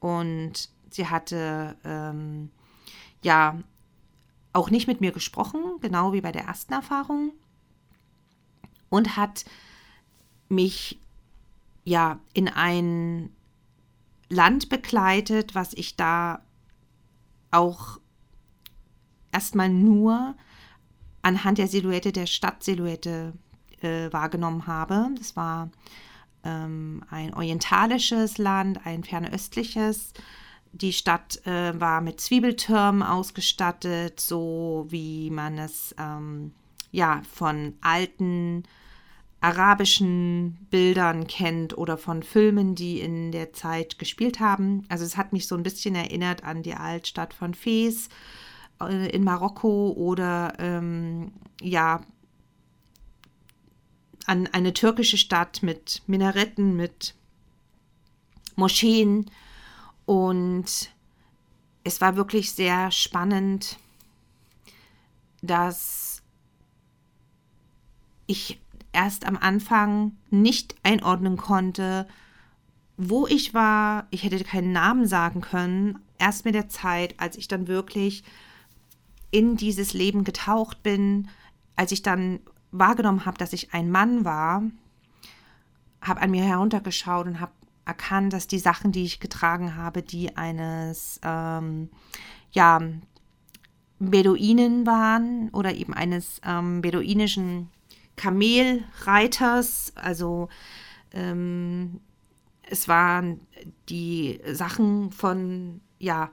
Und 0.00 0.70
sie 0.90 1.06
hatte 1.06 1.76
ähm, 1.84 2.50
ja 3.22 3.58
auch 4.54 4.70
nicht 4.70 4.86
mit 4.86 5.00
mir 5.00 5.12
gesprochen, 5.12 5.60
genau 5.80 6.12
wie 6.14 6.22
bei 6.22 6.32
der 6.32 6.44
ersten 6.44 6.72
Erfahrung. 6.72 7.32
Und 8.88 9.16
hat 9.16 9.44
mich 10.48 10.98
ja 11.84 12.18
in 12.32 12.48
ein 12.48 13.30
Land 14.28 14.68
begleitet, 14.68 15.54
was 15.54 15.74
ich 15.74 15.96
da 15.96 16.40
auch 17.50 17.98
erstmal 19.32 19.68
nur 19.68 20.34
anhand 21.22 21.58
der 21.58 21.68
Silhouette, 21.68 22.12
der 22.12 22.26
Stadtsilhouette 22.26 23.32
äh, 23.80 24.12
wahrgenommen 24.12 24.66
habe. 24.66 25.08
Das 25.18 25.36
war 25.36 25.70
ähm, 26.44 27.02
ein 27.10 27.34
orientalisches 27.34 28.38
Land, 28.38 28.86
ein 28.86 29.02
fernöstliches. 29.02 30.12
Die 30.74 30.92
Stadt 30.92 31.40
äh, 31.46 31.78
war 31.78 32.00
mit 32.00 32.20
Zwiebeltürmen 32.20 33.04
ausgestattet, 33.04 34.18
so 34.18 34.86
wie 34.88 35.30
man 35.30 35.56
es 35.58 35.94
ähm, 35.98 36.52
ja 36.90 37.22
von 37.32 37.74
alten 37.80 38.64
arabischen 39.40 40.66
Bildern 40.70 41.28
kennt 41.28 41.78
oder 41.78 41.96
von 41.96 42.24
Filmen, 42.24 42.74
die 42.74 43.00
in 43.00 43.30
der 43.30 43.52
Zeit 43.52 44.00
gespielt 44.00 44.40
haben. 44.40 44.84
Also 44.88 45.04
es 45.04 45.16
hat 45.16 45.32
mich 45.32 45.46
so 45.46 45.54
ein 45.54 45.62
bisschen 45.62 45.94
erinnert 45.94 46.42
an 46.42 46.64
die 46.64 46.74
Altstadt 46.74 47.34
von 47.34 47.54
Fes 47.54 48.08
äh, 48.80 49.10
in 49.10 49.22
Marokko 49.22 49.92
oder 49.92 50.54
ähm, 50.58 51.32
ja 51.60 52.00
an 54.26 54.48
eine 54.48 54.72
türkische 54.72 55.18
Stadt 55.18 55.62
mit 55.62 56.02
Minaretten, 56.08 56.74
mit 56.74 57.14
Moscheen 58.56 59.30
und 60.06 60.90
es 61.84 62.00
war 62.00 62.16
wirklich 62.16 62.52
sehr 62.52 62.90
spannend, 62.90 63.78
dass 65.42 66.22
ich 68.26 68.60
erst 68.92 69.26
am 69.26 69.36
Anfang 69.36 70.12
nicht 70.30 70.76
einordnen 70.82 71.36
konnte, 71.36 72.06
wo 72.96 73.26
ich 73.26 73.52
war. 73.52 74.06
Ich 74.10 74.22
hätte 74.22 74.42
keinen 74.44 74.72
Namen 74.72 75.06
sagen 75.06 75.40
können. 75.40 75.98
Erst 76.18 76.44
mit 76.44 76.54
der 76.54 76.68
Zeit, 76.68 77.14
als 77.18 77.36
ich 77.36 77.48
dann 77.48 77.66
wirklich 77.66 78.24
in 79.30 79.56
dieses 79.56 79.92
Leben 79.92 80.24
getaucht 80.24 80.82
bin, 80.82 81.28
als 81.76 81.92
ich 81.92 82.02
dann 82.02 82.40
wahrgenommen 82.70 83.26
habe, 83.26 83.36
dass 83.36 83.52
ich 83.52 83.74
ein 83.74 83.90
Mann 83.90 84.24
war, 84.24 84.62
habe 86.00 86.20
an 86.20 86.30
mir 86.30 86.44
heruntergeschaut 86.44 87.26
und 87.26 87.40
habe 87.40 87.52
erkannt, 87.84 88.32
dass 88.32 88.46
die 88.46 88.58
Sachen, 88.58 88.92
die 88.92 89.04
ich 89.04 89.20
getragen 89.20 89.76
habe, 89.76 90.02
die 90.02 90.36
eines 90.36 91.20
ähm, 91.22 91.90
ja, 92.52 92.80
Beduinen 93.98 94.86
waren 94.86 95.50
oder 95.50 95.74
eben 95.74 95.94
eines 95.94 96.40
ähm, 96.44 96.80
beduinischen 96.80 97.70
Kamelreiters. 98.16 99.92
Also 99.96 100.48
ähm, 101.12 102.00
es 102.62 102.88
waren 102.88 103.40
die 103.88 104.40
Sachen 104.52 105.10
von, 105.10 105.80
ja, 105.98 106.30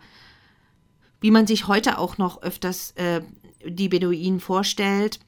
wie 1.20 1.32
man 1.32 1.48
sich 1.48 1.68
heute 1.68 1.98
auch 1.98 2.18
noch 2.18 2.42
öfters 2.42 2.92
äh, 2.92 3.22
die 3.66 3.90
Beduinen 3.90 4.40
vorstellt, 4.40 5.20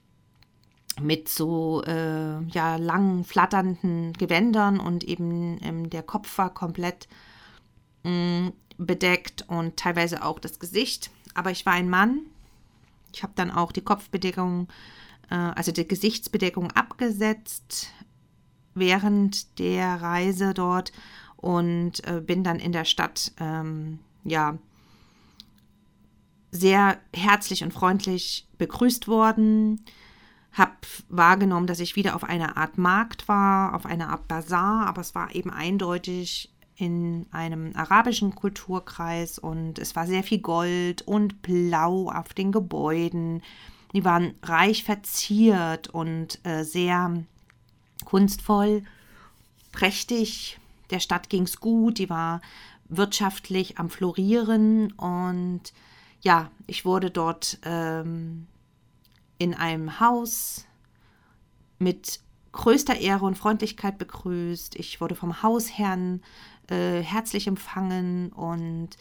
mit 1.01 1.29
so 1.29 1.84
äh, 1.84 2.41
ja, 2.45 2.75
langen, 2.75 3.23
flatternden 3.23 4.13
Gewändern 4.13 4.79
und 4.79 5.03
eben 5.03 5.60
ähm, 5.63 5.89
der 5.89 6.03
Kopf 6.03 6.38
war 6.38 6.53
komplett 6.53 7.08
mh, 8.03 8.12
mm, 8.12 8.53
bedeckt 8.77 9.45
und 9.47 9.77
teilweise 9.77 10.23
auch 10.23 10.39
das 10.39 10.60
Gesicht. 10.60 11.12
Aber 11.34 11.51
ich 11.51 11.65
war 11.65 11.73
ein 11.73 11.89
Mann. 11.89 12.21
Ich 13.13 13.23
habe 13.23 13.34
dann 13.36 13.51
auch 13.51 13.71
die 13.71 13.82
Kopfbedeckung 13.82 14.67
äh, 15.29 15.36
also 15.36 15.71
die 15.71 15.88
Gesichtsbedeckung 15.88 16.71
abgesetzt 16.71 17.89
während 18.75 19.60
der 19.60 20.01
Reise 20.01 20.53
dort 20.53 20.91
und 21.38 22.06
äh, 22.08 22.21
bin 22.21 22.43
dann 22.43 22.60
in 22.60 22.71
der 22.71 22.86
Stadt 22.86 23.32
ähm, 23.39 23.99
ja 24.23 24.58
sehr 26.51 26.99
herzlich 27.13 27.63
und 27.63 27.73
freundlich 27.73 28.47
begrüßt 28.58 29.08
worden. 29.08 29.84
Habe 30.53 30.71
wahrgenommen, 31.09 31.67
dass 31.67 31.79
ich 31.79 31.95
wieder 31.95 32.15
auf 32.15 32.23
einer 32.23 32.57
Art 32.57 32.77
Markt 32.77 33.27
war, 33.27 33.73
auf 33.75 33.85
einer 33.85 34.09
Art 34.09 34.27
Bazar, 34.27 34.87
aber 34.87 35.01
es 35.01 35.15
war 35.15 35.33
eben 35.33 35.49
eindeutig 35.49 36.53
in 36.75 37.27
einem 37.31 37.71
arabischen 37.75 38.35
Kulturkreis 38.35 39.39
und 39.39 39.79
es 39.79 39.95
war 39.95 40.07
sehr 40.07 40.23
viel 40.23 40.39
Gold 40.39 41.01
und 41.03 41.41
Blau 41.41 42.09
auf 42.09 42.33
den 42.33 42.51
Gebäuden. 42.51 43.41
Die 43.93 44.03
waren 44.03 44.33
reich 44.41 44.83
verziert 44.83 45.89
und 45.89 46.39
äh, 46.45 46.63
sehr 46.63 47.23
kunstvoll, 48.05 48.83
prächtig. 49.71 50.59
Der 50.89 50.99
Stadt 50.99 51.29
ging 51.29 51.43
es 51.43 51.59
gut, 51.59 51.99
die 51.99 52.09
war 52.09 52.41
wirtschaftlich 52.89 53.77
am 53.77 53.89
Florieren 53.89 54.91
und 54.93 55.61
ja, 56.21 56.51
ich 56.67 56.85
wurde 56.85 57.11
dort 57.11 57.59
ähm, 57.63 58.47
in 59.43 59.53
einem 59.53 59.99
Haus 59.99 60.65
mit 61.77 62.21
größter 62.53 62.97
Ehre 62.97 63.25
und 63.25 63.38
Freundlichkeit 63.38 63.97
begrüßt. 63.97 64.75
Ich 64.77 65.01
wurde 65.01 65.15
vom 65.15 65.43
Hausherrn 65.43 66.21
äh, 66.69 67.01
herzlich 67.01 67.47
empfangen 67.47 68.32
und 68.32 68.91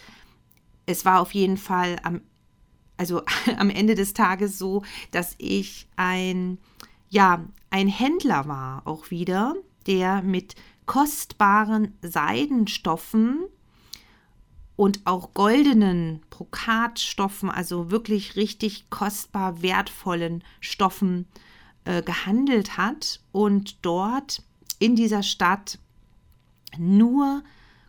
es 0.85 1.05
war 1.05 1.20
auf 1.20 1.33
jeden 1.33 1.59
Fall 1.59 1.96
am 2.02 2.22
also 2.96 3.22
am 3.57 3.70
Ende 3.70 3.94
des 3.94 4.14
Tages 4.14 4.59
so, 4.59 4.83
dass 5.12 5.37
ich 5.38 5.87
ein, 5.96 6.59
ja, 7.09 7.44
ein 7.70 7.87
Händler 7.87 8.48
war 8.48 8.83
auch 8.85 9.11
wieder, 9.11 9.55
der 9.87 10.22
mit 10.22 10.57
kostbaren 10.87 11.96
Seidenstoffen 12.02 13.44
und 14.76 15.00
auch 15.04 15.35
goldenen 15.35 16.22
Brokatstoffen, 16.30 17.50
also 17.50 17.90
wirklich 17.90 18.37
richtig 18.37 18.88
kostbar 18.90 19.62
wertvollen 19.62 20.42
Stoffen 20.61 21.26
äh, 21.85 22.02
gehandelt 22.02 22.76
hat 22.76 23.20
und 23.32 23.76
dort 23.82 24.42
in 24.78 24.96
dieser 24.96 25.22
Stadt 25.22 25.78
nur 26.78 27.42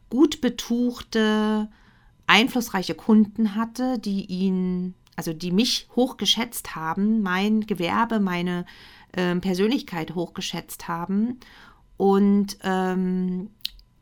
gut 0.09 0.41
betuchte, 0.41 1.69
einflussreiche 2.27 2.95
Kunden 2.95 3.55
hatte, 3.55 3.97
die 3.99 4.25
ihn 4.25 4.93
also 5.15 5.33
die 5.33 5.51
mich 5.51 5.87
hochgeschätzt 5.95 6.75
haben, 6.75 7.21
mein 7.21 7.61
Gewerbe, 7.61 8.19
meine 8.19 8.65
äh, 9.11 9.35
Persönlichkeit 9.35 10.15
hochgeschätzt 10.15 10.87
haben. 10.87 11.39
Und 11.97 12.57
ähm, 12.63 13.49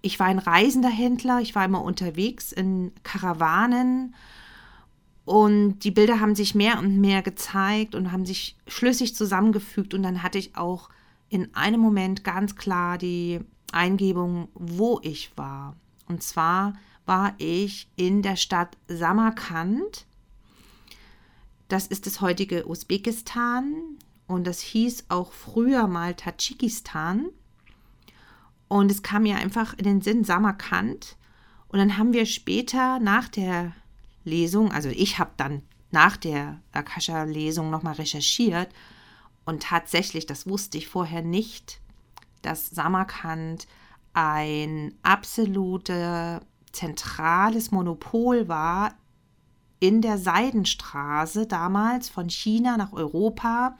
ich 0.01 0.19
war 0.19 0.27
ein 0.27 0.39
reisender 0.39 0.89
Händler, 0.89 1.41
ich 1.41 1.55
war 1.55 1.65
immer 1.65 1.83
unterwegs 1.83 2.51
in 2.51 2.91
Karawanen 3.03 4.15
und 5.25 5.79
die 5.79 5.91
Bilder 5.91 6.19
haben 6.19 6.35
sich 6.35 6.55
mehr 6.55 6.79
und 6.79 6.99
mehr 6.99 7.21
gezeigt 7.21 7.95
und 7.95 8.11
haben 8.11 8.25
sich 8.25 8.57
schlüssig 8.67 9.15
zusammengefügt 9.15 9.93
und 9.93 10.03
dann 10.03 10.23
hatte 10.23 10.37
ich 10.37 10.55
auch 10.55 10.89
in 11.29 11.53
einem 11.55 11.79
Moment 11.79 12.23
ganz 12.23 12.55
klar 12.55 12.97
die 12.97 13.39
Eingebung, 13.71 14.49
wo 14.53 14.99
ich 15.03 15.31
war. 15.37 15.75
Und 16.07 16.23
zwar 16.23 16.73
war 17.05 17.33
ich 17.37 17.87
in 17.95 18.21
der 18.21 18.35
Stadt 18.35 18.77
Samarkand 18.87 20.05
das 21.71 21.87
ist 21.87 22.05
das 22.05 22.19
heutige 22.19 22.67
Usbekistan 22.67 23.97
und 24.27 24.45
das 24.45 24.59
hieß 24.59 25.05
auch 25.07 25.31
früher 25.31 25.87
mal 25.87 26.15
Tadschikistan. 26.15 27.27
Und 28.71 28.89
es 28.89 29.03
kam 29.03 29.23
mir 29.23 29.35
einfach 29.35 29.73
in 29.73 29.83
den 29.83 30.01
Sinn 30.01 30.23
Samarkand. 30.23 31.17
Und 31.67 31.79
dann 31.79 31.97
haben 31.97 32.13
wir 32.13 32.25
später 32.25 32.99
nach 32.99 33.27
der 33.27 33.73
Lesung, 34.23 34.71
also 34.71 34.87
ich 34.87 35.19
habe 35.19 35.31
dann 35.35 35.63
nach 35.91 36.15
der 36.15 36.61
Akasha-Lesung 36.71 37.69
nochmal 37.69 37.95
recherchiert 37.95 38.69
und 39.43 39.63
tatsächlich, 39.63 40.25
das 40.25 40.47
wusste 40.47 40.77
ich 40.77 40.87
vorher 40.87 41.21
nicht, 41.21 41.81
dass 42.43 42.69
Samarkand 42.69 43.67
ein 44.13 44.93
absolutes 45.03 46.39
zentrales 46.71 47.71
Monopol 47.71 48.47
war 48.47 48.93
in 49.81 50.01
der 50.01 50.17
Seidenstraße 50.17 51.45
damals 51.45 52.07
von 52.07 52.29
China 52.29 52.77
nach 52.77 52.93
Europa, 52.93 53.77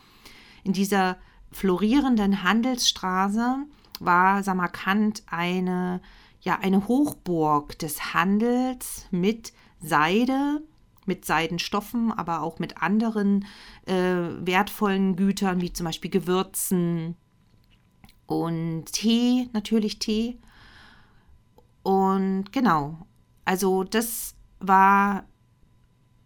in 0.66 0.74
dieser 0.74 1.16
florierenden 1.50 2.44
Handelsstraße 2.44 3.66
war 4.04 4.44
Samarkand 4.44 5.24
eine, 5.28 6.02
ja, 6.42 6.60
eine 6.60 6.88
Hochburg 6.88 7.78
des 7.80 8.14
Handels 8.14 9.08
mit 9.12 9.54
Seide, 9.80 10.62
mit 11.06 11.26
Seidenstoffen, 11.26 12.12
aber 12.12 12.42
auch 12.42 12.60
mit 12.60 12.82
anderen 12.82 13.46
äh, 13.86 13.94
wertvollen 13.94 15.16
Gütern, 15.16 15.62
wie 15.62 15.74
zum 15.74 15.86
Beispiel 15.86 16.12
Gewürzen 16.12 17.16
und 18.28 18.86
Tee, 18.92 19.50
natürlich 19.54 20.00
Tee. 20.00 20.38
Und 21.84 22.52
genau, 22.52 23.08
also 23.46 23.84
das 23.84 24.36
war 24.60 25.26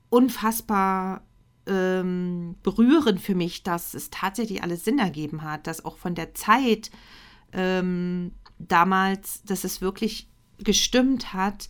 unfassbar 0.09 1.21
ähm, 1.67 2.55
berührend 2.63 3.21
für 3.21 3.35
mich, 3.35 3.63
dass 3.63 3.93
es 3.93 4.09
tatsächlich 4.09 4.63
alles 4.63 4.83
Sinn 4.83 4.99
ergeben 4.99 5.41
hat, 5.43 5.67
dass 5.67 5.83
auch 5.83 5.97
von 5.97 6.15
der 6.15 6.33
Zeit 6.33 6.91
ähm, 7.55 8.33
damals, 8.59 9.43
dass 9.43 9.63
es 9.63 9.81
wirklich 9.81 10.29
gestimmt 10.59 11.33
hat, 11.33 11.69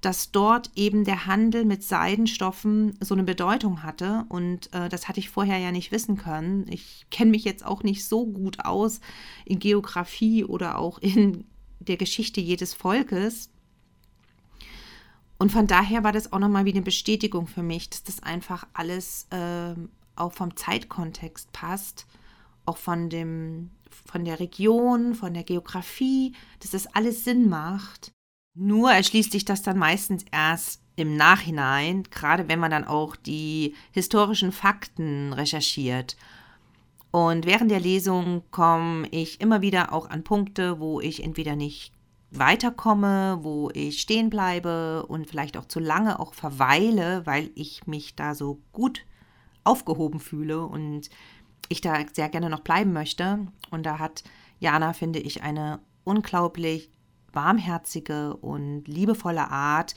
dass 0.00 0.32
dort 0.32 0.70
eben 0.76 1.04
der 1.04 1.26
Handel 1.26 1.64
mit 1.64 1.82
Seidenstoffen 1.82 2.96
so 3.00 3.14
eine 3.14 3.24
Bedeutung 3.24 3.82
hatte. 3.82 4.24
Und 4.28 4.72
äh, 4.72 4.88
das 4.88 5.08
hatte 5.08 5.20
ich 5.20 5.28
vorher 5.28 5.58
ja 5.58 5.72
nicht 5.72 5.92
wissen 5.92 6.16
können. 6.16 6.66
Ich 6.68 7.06
kenne 7.10 7.32
mich 7.32 7.44
jetzt 7.44 7.64
auch 7.64 7.82
nicht 7.82 8.06
so 8.06 8.26
gut 8.26 8.64
aus 8.64 9.00
in 9.44 9.58
Geografie 9.58 10.44
oder 10.44 10.78
auch 10.78 10.98
in 10.98 11.44
der 11.80 11.96
Geschichte 11.96 12.40
jedes 12.40 12.72
Volkes. 12.72 13.50
Und 15.38 15.52
von 15.52 15.66
daher 15.66 16.04
war 16.04 16.12
das 16.12 16.32
auch 16.32 16.38
nochmal 16.38 16.64
wie 16.64 16.72
eine 16.72 16.82
Bestätigung 16.82 17.46
für 17.46 17.62
mich, 17.62 17.90
dass 17.90 18.04
das 18.04 18.22
einfach 18.22 18.66
alles 18.72 19.26
äh, 19.30 19.74
auch 20.16 20.32
vom 20.32 20.56
Zeitkontext 20.56 21.52
passt, 21.52 22.06
auch 22.66 22.76
von 22.76 23.08
dem, 23.08 23.70
von 23.94 24.24
der 24.24 24.40
Region, 24.40 25.14
von 25.14 25.34
der 25.34 25.44
Geografie, 25.44 26.34
dass 26.60 26.70
das 26.70 26.86
alles 26.94 27.24
Sinn 27.24 27.48
macht. 27.48 28.12
Nur 28.54 28.90
erschließt 28.90 29.32
sich 29.32 29.44
das 29.44 29.62
dann 29.62 29.78
meistens 29.78 30.24
erst 30.32 30.82
im 30.96 31.16
Nachhinein, 31.16 32.02
gerade 32.10 32.48
wenn 32.48 32.58
man 32.58 32.70
dann 32.70 32.84
auch 32.84 33.16
die 33.16 33.74
historischen 33.92 34.52
Fakten 34.52 35.32
recherchiert. 35.32 36.16
Und 37.10 37.46
während 37.46 37.70
der 37.70 37.80
Lesung 37.80 38.42
komme 38.50 39.08
ich 39.10 39.40
immer 39.40 39.62
wieder 39.62 39.92
auch 39.92 40.08
an 40.10 40.22
Punkte, 40.22 40.78
wo 40.78 41.00
ich 41.00 41.24
entweder 41.24 41.56
nicht 41.56 41.92
weiterkomme, 42.30 43.38
wo 43.42 43.70
ich 43.74 44.00
stehen 44.00 44.30
bleibe 44.30 45.04
und 45.06 45.28
vielleicht 45.28 45.56
auch 45.56 45.66
zu 45.66 45.80
lange 45.80 46.20
auch 46.20 46.34
verweile, 46.34 47.26
weil 47.26 47.50
ich 47.54 47.86
mich 47.86 48.14
da 48.14 48.34
so 48.34 48.60
gut 48.72 49.04
aufgehoben 49.64 50.20
fühle 50.20 50.64
und 50.64 51.10
ich 51.70 51.80
da 51.80 51.96
sehr 52.12 52.28
gerne 52.28 52.50
noch 52.50 52.60
bleiben 52.60 52.92
möchte. 52.92 53.46
Und 53.70 53.86
da 53.86 53.98
hat 53.98 54.24
Jana, 54.58 54.92
finde 54.92 55.20
ich, 55.20 55.42
eine 55.42 55.80
unglaublich 56.04 56.90
warmherzige 57.32 58.36
und 58.36 58.84
liebevolle 58.86 59.50
Art, 59.50 59.94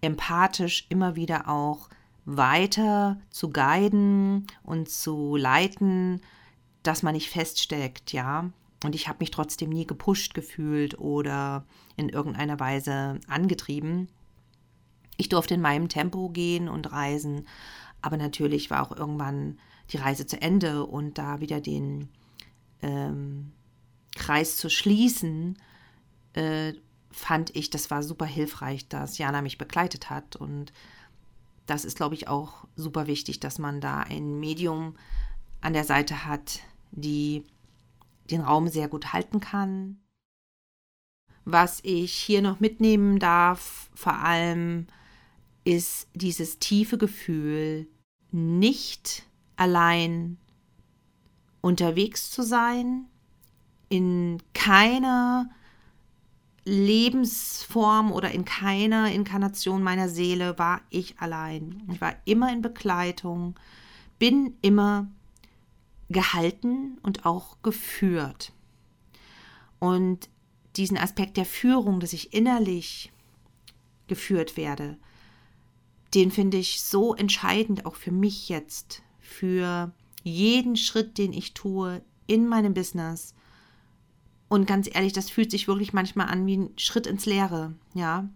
empathisch 0.00 0.86
immer 0.88 1.14
wieder 1.14 1.48
auch 1.48 1.88
weiter 2.24 3.20
zu 3.30 3.50
guiden 3.50 4.48
und 4.64 4.88
zu 4.88 5.36
leiten, 5.36 6.20
dass 6.82 7.04
man 7.04 7.14
nicht 7.14 7.30
feststeckt, 7.30 8.12
ja. 8.12 8.50
Und 8.84 8.96
ich 8.96 9.06
habe 9.06 9.18
mich 9.20 9.30
trotzdem 9.30 9.70
nie 9.70 9.86
gepusht 9.86 10.34
gefühlt 10.34 10.98
oder 10.98 11.64
in 11.96 12.08
irgendeiner 12.08 12.58
Weise 12.58 13.20
angetrieben. 13.28 14.08
Ich 15.16 15.28
durfte 15.28 15.54
in 15.54 15.60
meinem 15.60 15.88
Tempo 15.88 16.30
gehen 16.30 16.68
und 16.68 16.90
reisen, 16.90 17.46
aber 18.00 18.16
natürlich 18.16 18.70
war 18.70 18.82
auch 18.82 18.96
irgendwann 18.96 19.60
die 19.92 19.98
Reise 19.98 20.26
zu 20.26 20.40
Ende 20.40 20.86
und 20.86 21.18
da 21.18 21.40
wieder 21.40 21.60
den 21.60 22.08
ähm, 22.82 23.52
Kreis 24.14 24.56
zu 24.56 24.68
schließen, 24.68 25.58
äh, 26.34 26.74
fand 27.10 27.54
ich, 27.54 27.70
das 27.70 27.90
war 27.90 28.02
super 28.02 28.26
hilfreich, 28.26 28.88
dass 28.88 29.18
Jana 29.18 29.42
mich 29.42 29.58
begleitet 29.58 30.10
hat. 30.10 30.36
Und 30.36 30.72
das 31.66 31.84
ist, 31.84 31.96
glaube 31.96 32.14
ich, 32.14 32.28
auch 32.28 32.66
super 32.76 33.06
wichtig, 33.06 33.40
dass 33.40 33.58
man 33.58 33.80
da 33.80 34.00
ein 34.00 34.40
Medium 34.40 34.96
an 35.60 35.72
der 35.72 35.84
Seite 35.84 36.26
hat, 36.26 36.60
die 36.90 37.44
den 38.30 38.40
Raum 38.40 38.68
sehr 38.68 38.88
gut 38.88 39.12
halten 39.12 39.40
kann. 39.40 39.98
Was 41.44 41.80
ich 41.82 42.12
hier 42.12 42.40
noch 42.40 42.60
mitnehmen 42.60 43.18
darf, 43.18 43.90
vor 43.94 44.14
allem, 44.14 44.86
ist 45.64 46.08
dieses 46.14 46.58
tiefe 46.58 46.98
Gefühl, 46.98 47.88
nicht 48.30 49.24
allein 49.62 50.38
unterwegs 51.60 52.32
zu 52.32 52.42
sein, 52.42 53.04
in 53.88 54.42
keiner 54.54 55.50
Lebensform 56.64 58.10
oder 58.10 58.32
in 58.32 58.44
keiner 58.44 59.12
Inkarnation 59.12 59.84
meiner 59.84 60.08
Seele 60.08 60.58
war 60.58 60.80
ich 60.90 61.20
allein. 61.20 61.82
Ich 61.92 62.00
war 62.00 62.16
immer 62.24 62.52
in 62.52 62.60
Begleitung, 62.60 63.54
bin 64.18 64.56
immer 64.62 65.06
gehalten 66.08 66.98
und 67.02 67.24
auch 67.24 67.62
geführt. 67.62 68.52
Und 69.78 70.28
diesen 70.74 70.98
Aspekt 70.98 71.36
der 71.36 71.44
Führung, 71.46 72.00
dass 72.00 72.12
ich 72.12 72.34
innerlich 72.34 73.12
geführt 74.08 74.56
werde, 74.56 74.96
den 76.14 76.30
finde 76.30 76.58
ich 76.58 76.82
so 76.82 77.14
entscheidend 77.14 77.86
auch 77.86 77.94
für 77.94 78.12
mich 78.12 78.48
jetzt, 78.48 79.02
für 79.22 79.92
jeden 80.22 80.76
Schritt, 80.76 81.16
den 81.16 81.32
ich 81.32 81.54
tue 81.54 82.02
in 82.26 82.46
meinem 82.46 82.74
Business. 82.74 83.34
Und 84.48 84.66
ganz 84.66 84.88
ehrlich, 84.92 85.14
das 85.14 85.30
fühlt 85.30 85.50
sich 85.50 85.66
wirklich 85.66 85.94
manchmal 85.94 86.28
an 86.28 86.46
wie 86.46 86.58
ein 86.58 86.70
Schritt 86.76 87.06
ins 87.06 87.24
Leere, 87.24 87.74
ja 87.94 88.28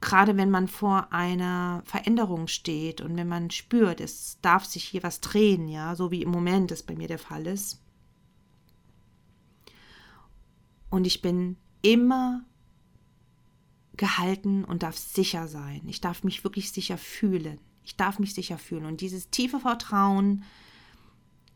gerade 0.00 0.36
wenn 0.36 0.50
man 0.50 0.68
vor 0.68 1.12
einer 1.12 1.82
Veränderung 1.84 2.46
steht 2.46 3.00
und 3.00 3.16
wenn 3.16 3.28
man 3.28 3.50
spürt, 3.50 4.00
es 4.00 4.38
darf 4.40 4.64
sich 4.64 4.84
hier 4.84 5.02
was 5.02 5.20
drehen, 5.20 5.68
ja, 5.68 5.94
so 5.94 6.10
wie 6.10 6.22
im 6.22 6.30
Moment 6.30 6.72
es 6.72 6.82
bei 6.82 6.94
mir 6.94 7.08
der 7.08 7.18
Fall 7.18 7.46
ist. 7.46 7.82
Und 10.88 11.06
ich 11.06 11.22
bin 11.22 11.56
immer 11.82 12.44
gehalten 13.96 14.64
und 14.64 14.82
darf 14.82 14.96
sicher 14.96 15.46
sein. 15.46 15.82
Ich 15.86 16.00
darf 16.00 16.24
mich 16.24 16.42
wirklich 16.42 16.72
sicher 16.72 16.96
fühlen. 16.96 17.58
Ich 17.84 17.96
darf 17.96 18.18
mich 18.18 18.34
sicher 18.34 18.58
fühlen. 18.58 18.86
Und 18.86 19.00
dieses 19.00 19.30
tiefe 19.30 19.60
Vertrauen 19.60 20.44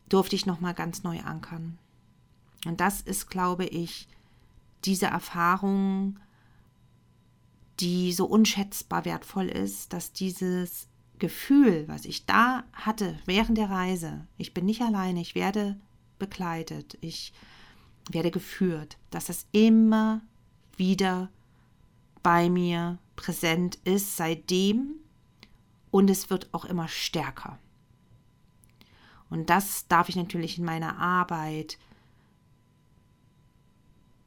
durfte 0.09 0.35
ich 0.35 0.45
nochmal 0.45 0.73
ganz 0.73 1.03
neu 1.03 1.19
ankern. 1.21 1.77
Und 2.65 2.81
das 2.81 3.01
ist, 3.01 3.29
glaube 3.29 3.65
ich, 3.65 4.07
diese 4.85 5.07
Erfahrung, 5.07 6.19
die 7.79 8.13
so 8.13 8.25
unschätzbar 8.25 9.05
wertvoll 9.05 9.47
ist, 9.47 9.93
dass 9.93 10.13
dieses 10.13 10.87
Gefühl, 11.19 11.87
was 11.87 12.05
ich 12.05 12.25
da 12.25 12.63
hatte 12.73 13.17
während 13.25 13.57
der 13.57 13.69
Reise, 13.69 14.27
ich 14.37 14.53
bin 14.53 14.65
nicht 14.65 14.81
alleine, 14.81 15.21
ich 15.21 15.35
werde 15.35 15.79
begleitet, 16.19 16.97
ich 17.01 17.33
werde 18.11 18.31
geführt, 18.31 18.97
dass 19.09 19.25
das 19.25 19.47
immer 19.51 20.21
wieder 20.77 21.29
bei 22.21 22.49
mir 22.49 22.97
präsent 23.15 23.77
ist 23.83 24.17
seitdem 24.17 24.95
und 25.95 26.09
es 26.09 26.29
wird 26.29 26.53
auch 26.53 26.65
immer 26.65 26.89
stärker. 26.89 27.57
Und 29.29 29.49
das 29.49 29.87
darf 29.87 30.09
ich 30.09 30.17
natürlich 30.17 30.57
in 30.57 30.65
meiner 30.65 30.97
Arbeit 30.99 31.77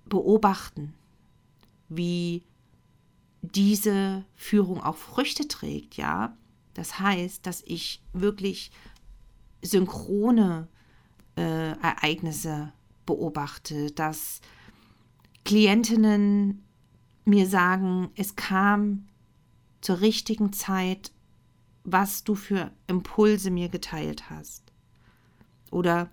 beobachten, 0.07 0.95
wie 1.91 2.43
diese 3.43 4.25
Führung 4.35 4.83
auch 4.83 4.97
Früchte 4.97 5.47
trägt, 5.47 5.99
ja. 5.99 6.35
Das 6.73 7.01
heißt, 7.01 7.45
dass 7.45 7.63
ich 7.67 8.01
wirklich 8.15 8.71
synchrone 9.61 10.69
äh, 11.37 11.73
Ereignisse 11.83 12.73
beobachte, 13.05 13.91
dass 13.91 14.41
Klientinnen 15.45 16.65
mir 17.27 17.47
sagen, 17.47 18.09
es 18.15 18.37
kam 18.37 19.07
zur 19.83 20.01
richtigen 20.01 20.55
Zeit, 20.55 21.13
was 21.93 22.25
du 22.25 22.35
für 22.35 22.71
Impulse 22.87 23.51
mir 23.51 23.69
geteilt 23.69 24.31
hast. 24.31 24.73
Oder 25.71 26.11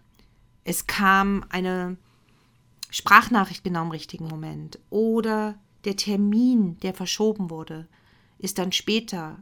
es 0.63 0.87
kam 0.87 1.45
eine 1.49 1.97
Sprachnachricht 2.89 3.63
genau 3.63 3.83
im 3.83 3.91
richtigen 3.91 4.27
Moment. 4.27 4.79
Oder 4.89 5.59
der 5.85 5.95
Termin, 5.95 6.79
der 6.79 6.93
verschoben 6.93 7.49
wurde, 7.49 7.87
ist 8.37 8.57
dann 8.57 8.71
später 8.71 9.37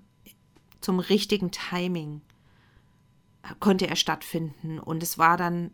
zum 0.81 0.99
richtigen 0.99 1.51
Timing, 1.51 2.21
konnte 3.59 3.87
er 3.87 3.95
stattfinden. 3.95 4.79
Und 4.79 5.01
es 5.01 5.17
war 5.17 5.37
dann 5.37 5.71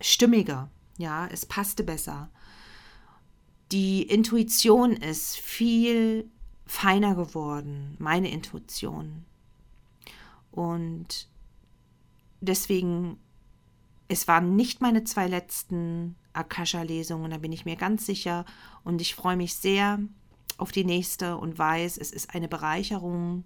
stimmiger. 0.00 0.70
Ja, 0.98 1.26
es 1.26 1.46
passte 1.46 1.82
besser. 1.82 2.30
Die 3.72 4.02
Intuition 4.02 4.92
ist 4.92 5.36
viel 5.36 6.30
feiner 6.66 7.14
geworden, 7.14 7.96
meine 7.98 8.30
Intuition. 8.30 9.24
Und 10.54 11.28
deswegen, 12.40 13.18
es 14.06 14.28
waren 14.28 14.54
nicht 14.54 14.80
meine 14.80 15.02
zwei 15.02 15.26
letzten 15.26 16.14
Akasha-Lesungen, 16.32 17.32
da 17.32 17.38
bin 17.38 17.50
ich 17.52 17.64
mir 17.64 17.74
ganz 17.74 18.06
sicher. 18.06 18.44
Und 18.84 19.00
ich 19.00 19.16
freue 19.16 19.36
mich 19.36 19.54
sehr 19.54 19.98
auf 20.56 20.70
die 20.70 20.84
nächste 20.84 21.38
und 21.38 21.58
weiß, 21.58 21.98
es 21.98 22.12
ist 22.12 22.36
eine 22.36 22.46
Bereicherung. 22.46 23.42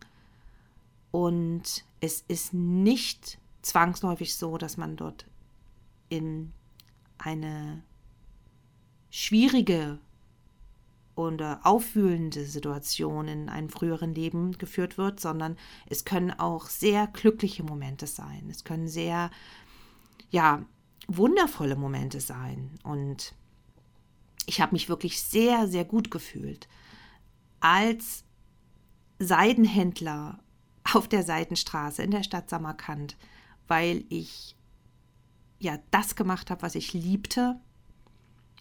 Und 1.11 1.87
es 2.01 2.23
ist 2.29 2.53
nicht 2.53 3.39
zwangsläufig 3.63 4.37
so, 4.37 4.59
dass 4.59 4.77
man 4.77 4.97
dort 4.97 5.25
in 6.11 6.53
eine 7.17 7.83
schwierige 9.09 9.99
oder 11.19 11.61
aufwühlende 11.65 12.45
Situation 12.45 13.27
in 13.27 13.49
einem 13.49 13.71
früheren 13.71 14.15
Leben 14.15 14.53
geführt 14.53 14.99
wird, 14.99 15.19
sondern 15.19 15.57
es 15.87 16.05
können 16.05 16.31
auch 16.31 16.69
sehr 16.69 17.09
glückliche 17.09 17.65
Momente 17.65 18.07
sein. 18.07 18.49
Es 18.49 18.63
können 18.63 18.87
sehr, 18.87 19.33
ja, 20.31 20.65
wundervolle 21.09 21.75
Momente 21.75 22.21
sein. 22.21 22.79
Und 22.85 23.35
ich 24.47 24.61
habe 24.61 24.73
mich 24.73 24.89
wirklich 24.89 25.21
sehr, 25.21 25.67
sehr 25.67 25.85
gut 25.85 26.13
gefühlt, 26.13 26.69
als 27.59 28.23
Seidenhändler 29.19 30.39
auf 30.95 31.09
der 31.09 31.25
Seidenstraße 31.25 32.01
in 32.05 32.13
der 32.13 32.23
Stadt 32.23 32.49
Samarkand, 32.49 33.17
weil 33.67 34.05
ich 34.09 34.55
ja 35.59 35.79
das 35.91 36.15
gemacht 36.15 36.49
habe, 36.53 36.63
was 36.63 36.77
ich 36.77 36.93
liebte, 36.93 37.59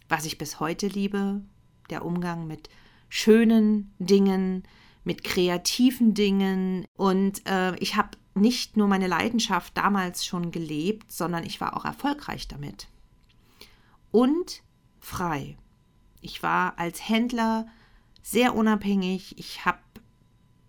was 0.09 0.25
ich 0.25 0.39
bis 0.39 0.59
heute 0.59 0.87
liebe, 0.87 1.43
der 1.89 2.05
Umgang 2.05 2.47
mit 2.47 2.69
schönen 3.09 3.93
Dingen, 3.99 4.63
mit 5.03 5.23
kreativen 5.23 6.13
Dingen. 6.13 6.85
Und 6.95 7.47
äh, 7.47 7.75
ich 7.77 7.95
habe 7.95 8.11
nicht 8.35 8.77
nur 8.77 8.87
meine 8.87 9.07
Leidenschaft 9.07 9.77
damals 9.77 10.25
schon 10.25 10.51
gelebt, 10.51 11.11
sondern 11.11 11.43
ich 11.43 11.59
war 11.59 11.75
auch 11.75 11.85
erfolgreich 11.85 12.47
damit. 12.47 12.87
Und 14.11 14.63
frei. 14.99 15.57
Ich 16.21 16.43
war 16.43 16.77
als 16.77 17.07
Händler 17.07 17.67
sehr 18.21 18.55
unabhängig. 18.55 19.37
Ich 19.39 19.65
habe 19.65 19.79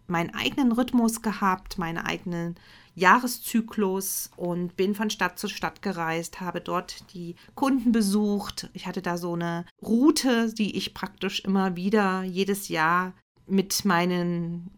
meinen 0.06 0.34
eigenen 0.34 0.72
Rhythmus 0.72 1.22
gehabt, 1.22 1.78
meinen 1.78 1.98
eigenen 1.98 2.54
Jahreszyklus 2.98 4.30
und 4.36 4.76
bin 4.76 4.94
von 4.94 5.10
Stadt 5.10 5.38
zu 5.38 5.48
Stadt 5.48 5.82
gereist, 5.82 6.40
habe 6.40 6.60
dort 6.60 7.12
die 7.14 7.36
Kunden 7.54 7.92
besucht. 7.92 8.68
Ich 8.72 8.86
hatte 8.86 9.02
da 9.02 9.16
so 9.16 9.34
eine 9.34 9.64
Route, 9.82 10.52
die 10.52 10.76
ich 10.76 10.94
praktisch 10.94 11.40
immer 11.40 11.76
wieder 11.76 12.22
jedes 12.22 12.68
Jahr 12.68 13.14
mit 13.46 13.84
meinen 13.84 14.70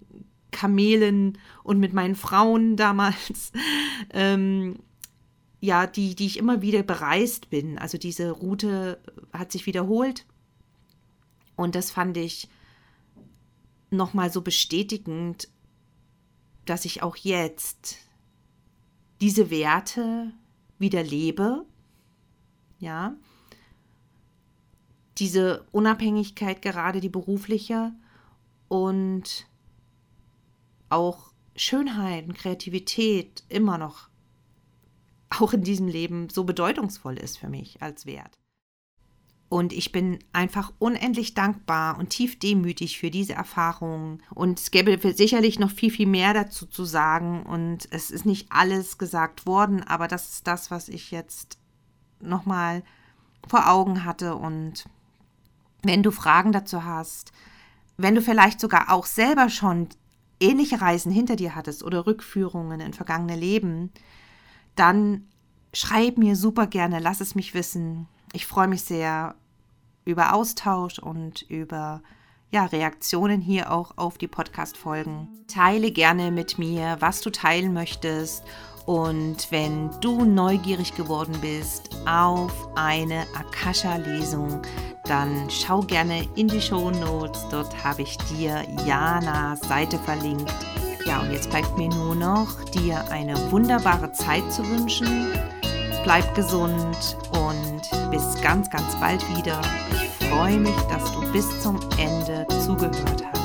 Kamelen 0.51 1.39
und 1.63 1.79
mit 1.79 1.93
meinen 1.93 2.15
Frauen 2.15 2.77
damals, 2.77 3.53
ähm, 4.13 4.79
ja, 5.61 5.87
die, 5.87 6.15
die 6.15 6.27
ich 6.27 6.39
immer 6.39 6.63
wieder 6.63 6.83
bereist 6.83 7.51
bin. 7.51 7.79
Also 7.79 7.99
diese 7.99 8.31
Route 8.31 8.99
hat 9.33 9.53
sich 9.53 9.67
wiederholt 9.67 10.27
und 11.57 11.75
das 11.75 11.91
fand 11.91 12.17
ich 12.17 12.49
nochmal 13.91 14.33
so 14.33 14.41
bestätigend, 14.41 15.49
dass 16.65 16.85
ich 16.85 17.03
auch 17.03 17.17
jetzt 17.17 17.99
diese 19.21 19.51
Werte 19.51 20.33
wieder 20.79 21.03
lebe, 21.03 21.67
ja, 22.79 23.15
diese 25.19 25.67
Unabhängigkeit, 25.71 26.63
gerade 26.63 27.01
die 27.01 27.11
berufliche 27.11 27.93
und 28.69 29.47
auch 30.89 31.33
Schönheit 31.55 32.27
und 32.27 32.35
Kreativität 32.35 33.45
immer 33.49 33.77
noch 33.77 34.09
auch 35.31 35.53
in 35.53 35.63
diesem 35.63 35.89
Leben 35.89 36.29
so 36.29 36.45
bedeutungsvoll 36.45 37.17
ist 37.17 37.39
für 37.39 37.49
mich 37.49 37.83
als 37.83 38.07
Wert. 38.07 38.40
Und 39.51 39.73
ich 39.73 39.91
bin 39.91 40.21
einfach 40.33 40.73
unendlich 40.79 41.35
dankbar 41.35 41.99
und 41.99 42.11
tief 42.11 42.39
demütig 42.39 43.01
für 43.01 43.11
diese 43.11 43.33
Erfahrungen. 43.33 44.23
Und 44.33 44.61
es 44.61 44.71
gäbe 44.71 44.97
sicherlich 45.13 45.59
noch 45.59 45.73
viel, 45.73 45.91
viel 45.91 46.07
mehr 46.07 46.33
dazu 46.33 46.67
zu 46.67 46.85
sagen. 46.85 47.43
Und 47.43 47.89
es 47.91 48.13
ist 48.13 48.25
nicht 48.25 48.47
alles 48.53 48.97
gesagt 48.97 49.47
worden, 49.47 49.83
aber 49.83 50.07
das 50.07 50.35
ist 50.35 50.47
das, 50.47 50.71
was 50.71 50.89
ich 50.89 51.11
jetzt 51.11 51.59
nochmal 52.21 52.85
vor 53.49 53.69
Augen 53.69 54.05
hatte. 54.05 54.37
Und 54.37 54.85
wenn 55.83 56.05
du 56.05 56.13
Fragen 56.13 56.53
dazu 56.53 56.85
hast, 56.85 57.33
wenn 57.97 58.15
du 58.15 58.23
vielleicht 58.23 58.61
sogar 58.61 58.93
auch 58.93 59.05
selber 59.05 59.49
schon 59.49 59.89
ähnliche 60.39 60.81
Reisen 60.81 61.11
hinter 61.11 61.35
dir 61.35 61.57
hattest 61.57 61.83
oder 61.83 62.07
Rückführungen 62.07 62.81
in 62.81 62.93
vergangene 62.93 63.35
Leben, 63.35 63.91
dann 64.77 65.27
schreib 65.75 66.19
mir 66.19 66.37
super 66.37 66.69
gerne, 66.69 67.01
lass 67.01 67.21
es 67.21 67.35
mich 67.35 67.53
wissen. 67.53 68.07
Ich 68.33 68.47
freue 68.47 68.69
mich 68.69 68.83
sehr 68.83 69.35
über 70.05 70.35
Austausch 70.35 70.99
und 70.99 71.43
über 71.43 72.01
ja, 72.53 72.65
Reaktionen 72.67 73.41
hier 73.41 73.73
auch 73.73 73.97
auf 73.97 74.19
die 74.19 74.29
Podcast-Folgen. 74.29 75.29
Teile 75.47 75.91
gerne 75.91 76.31
mit 76.31 76.59
mir, 76.59 76.97
was 77.01 77.21
du 77.21 77.31
teilen 77.31 77.73
möchtest. 77.73 78.45
Und 78.87 79.51
wenn 79.51 79.91
du 80.01 80.25
neugierig 80.25 80.95
geworden 80.95 81.37
bist 81.41 81.91
auf 82.07 82.53
eine 82.77 83.27
Akasha-Lesung, 83.37 84.63
dann 85.05 85.49
schau 85.49 85.81
gerne 85.81 86.27
in 86.35 86.49
die 86.49 86.61
Show 86.61 86.91
Notes. 86.91 87.47
Dort 87.51 87.85
habe 87.85 88.03
ich 88.03 88.17
dir 88.17 88.65
Janas 88.87 89.61
Seite 89.61 89.99
verlinkt. 89.99 90.55
Ja, 91.05 91.21
und 91.21 91.33
jetzt 91.33 91.51
bleibt 91.51 91.77
mir 91.79 91.89
nur 91.89 92.15
noch, 92.15 92.65
dir 92.65 93.05
eine 93.11 93.51
wunderbare 93.51 94.13
Zeit 94.13 94.53
zu 94.53 94.69
wünschen. 94.69 95.29
Bleib 96.05 96.35
gesund 96.35 97.17
und 97.81 98.11
bis 98.11 98.41
ganz, 98.41 98.69
ganz 98.69 98.97
bald 98.97 99.23
wieder. 99.37 99.61
Ich 99.93 100.27
freue 100.29 100.59
mich, 100.59 100.77
dass 100.89 101.13
du 101.13 101.33
bis 101.33 101.63
zum 101.63 101.79
Ende 101.99 102.47
zugehört 102.65 103.25
hast. 103.33 103.41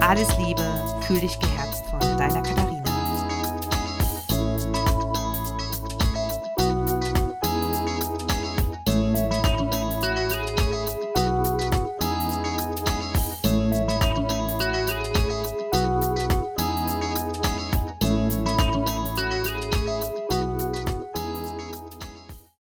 Alles 0.00 0.28
Liebe, 0.38 0.62
fühl 1.02 1.20
dich 1.20 1.38
geherzt 1.38 1.84
von 1.90 2.00
deiner 2.00 2.42
Katharina. 2.42 2.63